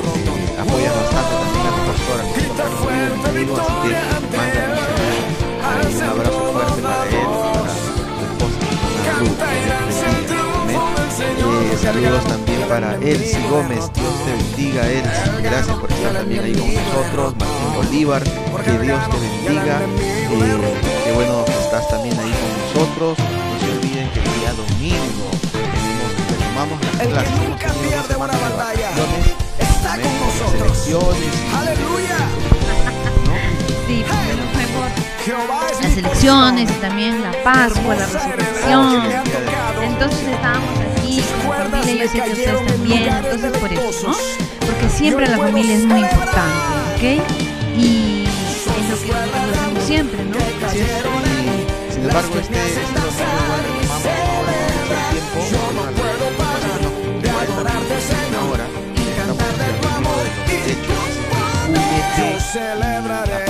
apoyas 0.67 0.93
bastante 0.95 1.33
también 1.37 1.65
a 1.65 1.71
tu 1.75 1.81
pastor, 1.87 2.17
al 2.19 2.27
pastor 2.27 2.53
Carlos 2.57 2.79
Uribe, 2.83 3.07
mi 3.15 3.29
amigo, 3.29 3.53
así 3.57 3.73
que 3.83 3.93
manda 4.35 4.61
un 4.61 5.97
un 5.97 6.03
abrazo 6.03 6.39
fuerte 6.53 6.81
para 6.81 7.03
él, 7.09 7.27
para 7.53 7.73
su 7.73 7.87
esposa, 8.27 8.57
para 8.97 9.11
Ruth, 9.19 9.37
que. 9.37 10.47
Eh, 11.47 11.77
saludos 11.81 12.23
también 12.25 12.61
para 12.67 12.95
Elsie 12.95 13.39
Gómez, 13.49 13.91
Dios 13.93 14.13
te 14.25 14.31
bendiga 14.31 14.87
Elsie, 14.87 15.41
gracias 15.41 15.77
por 15.77 15.91
estar 15.91 16.13
también 16.13 16.43
ahí 16.43 16.53
con 16.53 16.73
nosotros, 16.73 17.35
Martín 17.39 17.73
Bolívar, 17.75 18.23
que 18.23 18.79
Dios 18.79 18.99
te 19.09 19.17
bendiga, 19.17 19.79
eh, 19.81 20.27
qué 21.05 21.13
bueno 21.13 21.45
que 21.45 21.51
estás 21.53 21.87
también 21.89 22.17
ahí 22.19 22.33
con 22.33 22.51
nosotros, 22.83 23.17
no 23.17 23.59
se 23.59 23.71
olviden 23.77 24.09
que 24.11 24.19
el 24.19 24.25
día 24.39 24.53
domingo 24.53 25.31
tenemos, 25.51 26.09
retomamos 26.29 26.77
las 26.83 26.95
clases, 27.07 27.33
hemos 27.43 27.59
tenido 27.59 28.03
vacaciones, 28.03 28.59
amén, 28.59 28.86
con 30.85 31.15
selecciones, 31.15 31.33
¿no? 33.25 33.35
Sí, 33.87 34.03
fue 34.53 34.65
por 34.67 35.83
las 35.83 35.97
elecciones 35.97 36.69
y 36.69 36.73
también 36.75 37.23
la 37.23 37.31
Pascua, 37.43 37.95
la 37.95 38.05
resurrección. 38.05 39.03
Entonces 39.81 40.27
estábamos 40.27 40.69
aquí 40.91 41.21
con 41.45 41.57
la 41.57 41.65
familia, 41.65 42.05
yo 42.05 42.11
sé 42.11 42.21
que 42.21 42.29
ustedes 42.31 42.65
también, 42.65 43.13
entonces 43.13 43.51
por 43.57 43.73
eso, 43.73 44.07
¿no? 44.07 44.15
Porque 44.65 44.89
siempre 44.89 45.27
la 45.27 45.37
familia 45.37 45.75
es 45.75 45.85
muy 45.85 46.01
importante, 46.01 46.57
¿ok? 46.95 47.03
Y 47.77 48.25
es 48.25 48.65
lo 48.67 48.73
que 48.73 48.81
nosotros 48.81 49.15
hacemos 49.53 49.83
siempre, 49.83 50.23
¿no? 50.25 50.37
Así 50.67 50.79
es. 50.79 50.87
Y, 50.87 51.93
sin 51.93 52.03
embargo, 52.03 52.33
este, 52.39 52.57
este 52.57 53.36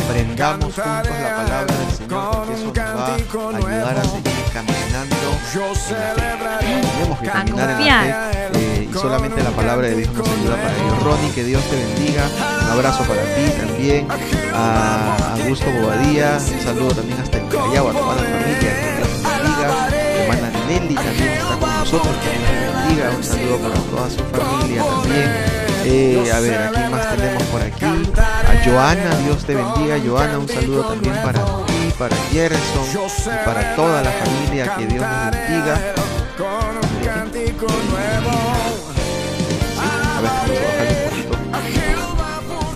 aprendamos 0.07 0.65
juntos 0.65 1.19
la 1.21 1.35
palabra 1.35 1.75
del 1.75 1.91
Señor, 1.91 2.31
porque 2.35 2.53
eso 2.53 2.65
nos 2.65 2.77
va 2.77 3.05
a 3.05 3.15
ayudar 3.15 3.97
a 3.97 4.03
seguir 4.03 4.33
caminando 4.53 5.15
en 5.15 6.17
la 6.17 6.59
fe. 6.59 6.87
Tenemos 6.97 7.19
que 7.19 7.25
caminar 7.27 7.69
en 7.69 7.85
la 7.85 8.01
fe 8.01 8.49
eh, 8.53 8.89
y 8.89 8.93
solamente 8.93 9.43
la 9.43 9.51
palabra 9.51 9.87
de 9.87 9.95
Dios 9.95 10.13
nos 10.13 10.27
ayuda 10.27 10.55
para 10.55 10.73
ello. 10.75 10.95
Ronnie, 11.03 11.31
que 11.31 11.43
Dios 11.43 11.63
te 11.69 11.75
bendiga, 11.75 12.23
un 12.63 12.71
abrazo 12.71 13.03
para 13.03 13.21
ti 13.35 13.49
también, 13.59 14.07
a 14.53 15.33
Augusto 15.33 15.65
Bobadilla, 15.71 16.37
un 16.37 16.61
saludo 16.61 16.95
también 16.95 17.19
hasta 17.19 17.37
el 17.37 17.47
Callao, 17.49 17.89
a 17.89 17.93
toda 17.93 18.15
la 18.15 18.21
familia, 18.21 18.59
que 18.59 18.95
Dios 18.97 19.09
te 19.09 19.29
bendiga, 19.29 19.87
hermana 20.21 20.51
Nelly 20.67 20.95
también 20.95 21.29
está 21.33 21.57
con 21.57 21.69
nosotros, 21.69 22.15
que 22.23 22.29
Dios 22.29 22.49
te 22.49 22.87
bendiga, 22.87 23.09
un 23.15 23.23
saludo 23.23 23.57
para 23.57 23.75
toda 23.75 24.09
su 24.09 24.23
familia 24.35 24.83
también. 24.83 25.66
Eh, 25.89 26.31
a 26.33 26.39
ver, 26.41 26.57
aquí 26.57 26.81
más 26.91 27.15
tenemos 27.15 27.43
por 27.43 27.61
aquí. 27.61 27.85
A 27.85 28.65
Joana, 28.65 29.15
Dios 29.23 29.45
te 29.45 29.55
bendiga. 29.55 29.95
Joana, 30.05 30.37
un 30.39 30.47
saludo 30.49 30.83
también 30.83 31.15
para 31.23 31.39
ti, 31.65 31.93
para 31.97 32.15
Gerson 32.29 32.85
y 32.93 33.45
para 33.45 33.73
toda 33.75 34.01
la 34.03 34.11
familia. 34.11 34.75
Que 34.75 34.85
Dios 34.85 35.05
nos 35.05 35.31
bendiga. 35.31 35.75
A 35.75 35.79
ver, 40.19 40.31
vamos 40.35 40.57
a 40.57 40.61
bajarle 40.65 40.95
un 40.97 41.09
poquito. 41.09 41.37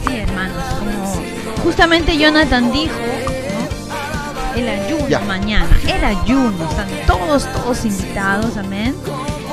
Sí, 0.07 0.17
hermanos, 0.17 0.63
como 0.79 1.63
justamente 1.63 2.17
Jonathan 2.17 2.71
dijo, 2.71 2.95
¿no? 2.95 4.57
El 4.57 4.69
ayuno 4.69 5.07
Ya. 5.09 5.19
mañana, 5.19 5.69
el 5.85 6.03
ayuno, 6.03 6.69
están 6.69 6.87
todos, 7.07 7.45
todos 7.51 7.83
invitados, 7.85 8.55
amén. 8.57 8.95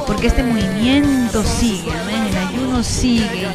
Porque 0.07 0.29
este 0.29 0.43
movimiento 0.45 1.43
sigue. 1.43 1.91
Ayuno 2.59 2.83
sigue. 2.83 3.49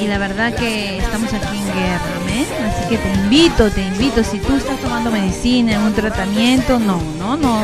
Y, 0.00 0.06
la 0.08 0.18
verdad 0.18 0.52
que 0.54 0.98
estamos 0.98 1.32
aquí 1.32 1.58
en 1.58 1.66
guerra, 1.66 2.02
amén. 2.20 2.46
Así 2.66 2.88
que 2.88 2.98
te 2.98 3.12
invito, 3.14 3.70
te 3.70 3.82
invito. 3.82 4.24
Si 4.24 4.38
tú 4.38 4.56
estás 4.56 4.78
tomando 4.80 5.10
medicina, 5.10 5.78
un 5.78 5.94
tratamiento, 5.94 6.78
no, 6.78 7.00
no, 7.18 7.36
no, 7.36 7.62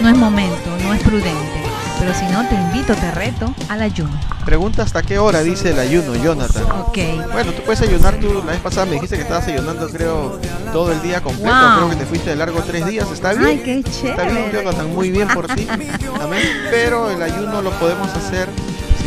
no 0.00 0.08
es 0.08 0.16
momento, 0.16 0.76
no 0.84 0.92
es 0.92 1.02
prudente. 1.02 1.62
Pero 1.98 2.14
si 2.14 2.26
no, 2.26 2.46
te 2.48 2.56
invito, 2.56 2.94
te 2.94 3.10
reto 3.12 3.54
al 3.68 3.80
ayuno. 3.80 4.12
Pregunta 4.44 4.82
hasta 4.82 5.02
qué 5.02 5.18
hora 5.18 5.42
dice 5.42 5.70
el 5.70 5.78
ayuno, 5.78 6.14
Jonathan. 6.16 6.64
Ok. 6.80 6.98
Bueno, 7.32 7.52
tú 7.52 7.62
puedes 7.62 7.80
ayunar 7.80 8.16
tú. 8.16 8.42
La 8.44 8.52
vez 8.52 8.60
pasada 8.60 8.86
me 8.86 8.94
dijiste 8.94 9.16
que 9.16 9.22
estabas 9.22 9.46
ayunando, 9.46 9.88
creo, 9.88 10.38
todo 10.72 10.92
el 10.92 11.00
día 11.00 11.22
completo. 11.22 11.50
Wow. 11.50 11.76
Creo 11.76 11.90
que 11.90 11.96
te 11.96 12.06
fuiste 12.06 12.30
de 12.30 12.36
largo 12.36 12.60
tres 12.62 12.86
días. 12.86 13.10
¿Está 13.10 13.32
bien? 13.32 13.46
Ay, 13.46 13.62
qué 13.64 13.78
Está 13.78 14.24
bien, 14.24 14.36
chévere. 14.36 14.52
Jonathan, 14.52 14.94
muy 14.94 15.10
bien 15.10 15.28
por 15.28 15.46
ti. 15.46 15.66
Amén. 16.20 16.42
Pero 16.70 17.10
el 17.10 17.22
ayuno 17.22 17.62
lo 17.62 17.70
podemos 17.72 18.08
hacer 18.10 18.48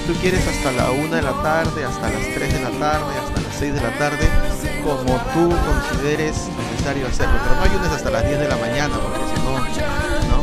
tú 0.08 0.14
quieres 0.22 0.46
hasta 0.48 0.72
la 0.72 0.92
una 0.92 1.18
de 1.18 1.22
la 1.22 1.34
tarde, 1.42 1.84
hasta 1.86 2.10
las 2.10 2.22
3 2.36 2.54
de 2.54 2.60
la 2.62 2.70
tarde, 2.80 3.14
hasta 3.24 3.42
las 3.42 3.56
6 3.58 3.74
de 3.74 3.82
la 3.82 3.98
tarde, 3.98 4.30
como 4.84 5.16
tú 5.34 5.50
consideres 5.66 6.36
necesario 6.72 7.08
hacerlo. 7.08 7.34
Pero 7.44 7.56
no 7.56 7.62
ayunes 7.64 7.92
hasta 7.92 8.10
las 8.12 8.26
10 8.26 8.40
de 8.40 8.48
la 8.48 8.58
mañana, 8.58 8.96
porque 8.96 9.20
si 9.34 9.42
no, 9.42 9.60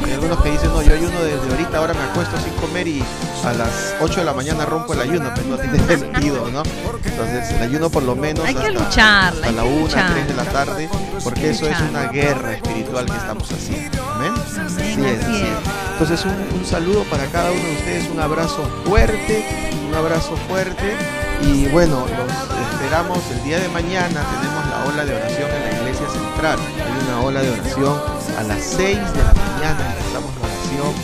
¿no? 0.01 0.07
Hay 0.07 0.13
algunos 0.13 0.43
que 0.43 0.51
dicen, 0.51 0.69
no, 0.73 0.83
yo 0.83 0.95
ayuno 0.95 1.21
desde 1.23 1.49
ahorita, 1.51 1.79
ahora 1.79 1.95
me 1.95 2.03
acuesto 2.03 2.37
sin 2.41 2.53
comer 2.55 2.89
y 2.89 3.05
a 3.45 3.53
las 3.53 3.95
8 4.01 4.21
de 4.21 4.25
la 4.27 4.33
mañana 4.33 4.65
rompo 4.67 4.95
el 4.95 5.01
ayuno, 5.01 5.31
pues 5.35 5.47
no 5.47 5.57
tiene 5.59 5.79
sentido, 5.87 6.49
¿no? 6.51 6.63
Entonces, 7.05 7.51
el 7.53 7.63
ayuno 7.63 7.89
por 7.91 8.03
lo 8.03 8.17
menos 8.17 8.45
Hay 8.45 8.55
que 8.55 8.67
hasta, 8.67 8.73
lucharla, 8.73 9.29
hasta 9.29 9.47
hay 9.47 9.55
la 9.55 9.63
que 9.63 9.69
1, 9.69 9.81
luchar. 9.81 10.13
3 10.13 10.29
de 10.29 10.35
la 10.35 10.45
tarde, 10.45 10.89
porque 11.23 11.41
que 11.41 11.51
eso 11.51 11.67
es 11.67 11.73
luchar. 11.81 11.91
una 11.91 12.07
guerra 12.13 12.53
espiritual 12.55 13.07
que 13.07 13.17
estamos 13.17 13.53
haciendo. 13.53 14.03
Amén. 14.11 14.33
Amén, 14.33 14.67
Así 14.67 15.05
es, 15.05 15.21
así 15.23 15.33
así 15.33 15.43
es. 15.43 15.82
Es. 16.03 16.11
Entonces 16.11 16.27
un, 16.27 16.59
un 16.59 16.65
saludo 16.65 17.05
para 17.05 17.27
cada 17.27 17.53
uno 17.53 17.63
de 17.63 17.75
ustedes, 17.75 18.11
un 18.11 18.21
abrazo 18.21 18.69
fuerte, 18.85 19.45
un 19.89 19.95
abrazo 19.95 20.37
fuerte. 20.49 20.97
Y 21.43 21.67
bueno, 21.69 22.07
los 22.07 22.73
esperamos 22.73 23.19
el 23.31 23.45
día 23.45 23.59
de 23.61 23.69
mañana, 23.69 24.09
tenemos 24.09 24.67
la 24.71 24.85
ola 24.93 25.05
de 25.05 25.15
oración 25.15 25.51
en 25.51 25.63
la 25.63 25.81
iglesia 25.81 26.09
central, 26.09 26.59
hay 26.77 27.09
una 27.09 27.21
ola 27.21 27.43
de 27.43 27.51
oración 27.51 28.01
a 28.39 28.43
las 28.45 28.63
6 28.63 28.79
de 28.79 29.23
la 29.23 29.35
mañana, 29.35 29.95
empezamos 29.99 30.31
la 30.35 30.47
oración 30.47 30.95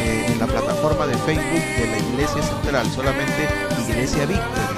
eh, 0.00 0.26
en 0.28 0.38
la 0.38 0.46
plataforma 0.46 1.06
de 1.06 1.14
Facebook 1.18 1.64
de 1.78 1.86
la 1.90 1.98
iglesia 1.98 2.42
central, 2.42 2.86
solamente 2.90 3.48
Iglesia 3.88 4.26
Víctor. 4.26 4.68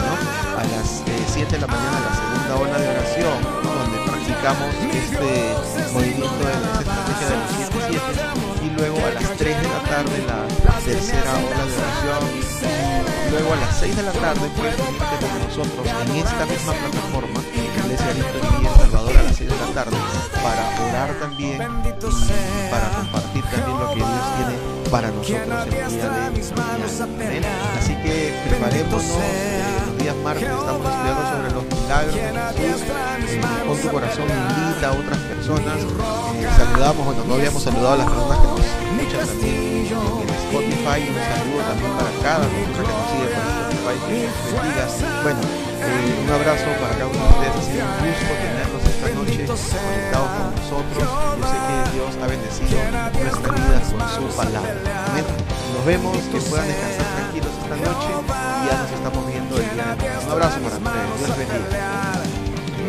A 0.56 0.64
las 0.64 1.02
7 1.32 1.52
de 1.52 1.60
la 1.60 1.66
mañana 1.66 2.00
la 2.00 2.16
segunda 2.16 2.56
ola 2.56 2.78
de 2.78 2.88
oración, 2.88 3.38
donde 3.64 3.98
practicamos 4.10 4.68
este 4.92 5.92
movimiento 5.92 6.44
de 6.44 6.52
esta 6.52 6.80
estrategia 6.80 7.28
de 7.28 7.36
los 7.36 7.50
7 7.56 7.70
7 7.90 8.49
y 8.62 8.70
luego 8.70 8.98
a 8.98 9.10
las 9.10 9.36
3 9.36 9.56
de 9.56 9.68
la 9.68 9.82
tarde 9.82 10.24
la 10.26 10.78
tercera 10.80 11.32
hora 11.32 11.66
de 11.66 11.74
oración. 11.76 12.22
y 12.36 13.30
Luego 13.30 13.52
a 13.52 13.56
las 13.56 13.78
6 13.78 13.96
de 13.96 14.02
la 14.02 14.12
tarde 14.12 14.50
puedes 14.56 14.78
unirte 14.78 15.16
con 15.20 15.38
nosotros 15.46 15.86
en 15.86 16.16
esta 16.16 16.46
misma 16.46 16.72
plataforma, 16.72 17.40
Iglesia 17.54 18.12
Victoria 18.12 18.70
El 18.70 18.80
Salvador 18.80 19.16
a 19.16 19.22
las 19.22 19.36
6 19.36 19.50
de 19.50 19.56
la 19.56 19.66
tarde, 19.72 19.96
para 20.42 20.88
orar 20.88 21.14
también 21.20 21.62
y 21.62 22.70
para 22.70 22.88
compartir 22.90 23.44
también 23.44 23.78
lo 23.78 23.88
que 23.90 23.96
Dios 23.96 24.36
tiene 24.36 24.80
para 24.90 25.10
nosotros 25.10 25.40
en 25.40 25.52
el 25.52 25.70
día 25.70 25.86
de 25.86 26.20
mañana. 27.06 27.48
Así 27.78 27.94
que 28.02 28.34
preparémonos. 28.48 29.04
Eh, 29.04 29.89
días 30.00 30.16
martes 30.24 30.48
estamos 30.48 30.86
estudiando 30.86 31.22
sobre 31.28 31.50
los 31.52 31.64
milagros 31.64 32.14
de 32.14 32.20
Jesús. 32.56 32.82
Eh, 32.88 33.40
con 33.66 33.76
tu 33.78 33.88
corazón 33.88 34.24
invita 34.24 34.88
a 34.88 34.92
otras 34.92 35.18
personas. 35.18 35.76
Eh, 35.76 36.48
saludamos, 36.56 37.04
bueno, 37.04 37.24
no 37.28 37.34
habíamos 37.34 37.62
saludado 37.62 37.92
a 37.92 37.96
las 37.98 38.08
personas 38.08 38.38
que 38.40 38.46
nos 38.48 38.64
escuchan 38.64 39.26
también 39.28 39.92
en 39.92 40.28
Spotify. 40.48 41.00
Un 41.04 41.20
saludo 41.20 41.60
también 41.68 41.92
para 42.00 42.10
cada 42.24 42.46
persona 42.48 42.80
que 42.80 42.94
nos 42.96 43.06
sigue 43.12 43.28
por 43.28 43.44
Spotify. 43.44 43.96
Que 44.08 44.24
bendiga. 44.56 44.84
Bueno, 45.20 45.40
un 46.24 46.30
abrazo 46.32 46.68
para 46.80 46.92
cada 46.96 47.08
uno 47.12 47.20
de 47.20 47.28
ustedes. 47.28 47.52
Ha 47.52 47.64
sido 47.68 47.84
un 47.84 48.00
gusto 48.00 48.32
tenerlos 48.40 48.82
esta 48.88 49.08
noche 49.20 49.40
conectados 49.44 50.30
con 50.32 50.48
nosotros. 50.56 51.04
Yo 51.04 51.44
sé 51.44 51.58
que 51.60 51.76
Dios 51.92 52.12
ha 52.16 52.26
bendecido 52.26 52.76
nuestra 53.20 53.52
vida 53.52 53.78
con 53.84 54.00
su 54.16 54.24
palabra. 54.32 54.80
Nos 55.76 55.84
vemos, 55.84 56.16
que 56.32 56.40
puedan 56.40 56.66
descansar 56.68 57.04
tranquilos 57.20 57.52
esta 57.52 57.76
noche 57.76 58.39
ya 58.70 58.82
nos 58.82 58.90
estamos 58.92 59.26
viendo 59.26 59.56
el 59.56 59.70
día. 59.70 59.96
Un 60.26 60.32
abrazo 60.32 60.60
para 60.60 60.76
ustedes. 60.76 61.18
Dios 61.18 61.36
bendiga. 61.38 62.22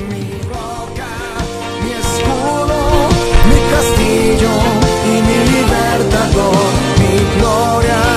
Mi 0.09 0.25
roca, 0.53 1.09
mi 1.83 1.91
escudo, 2.03 2.77
mi 3.49 3.59
castillo 3.73 4.53
y 5.05 5.21
mi 5.27 5.37
libertador, 5.51 6.71
mi 6.99 7.13
gloria. 7.39 8.10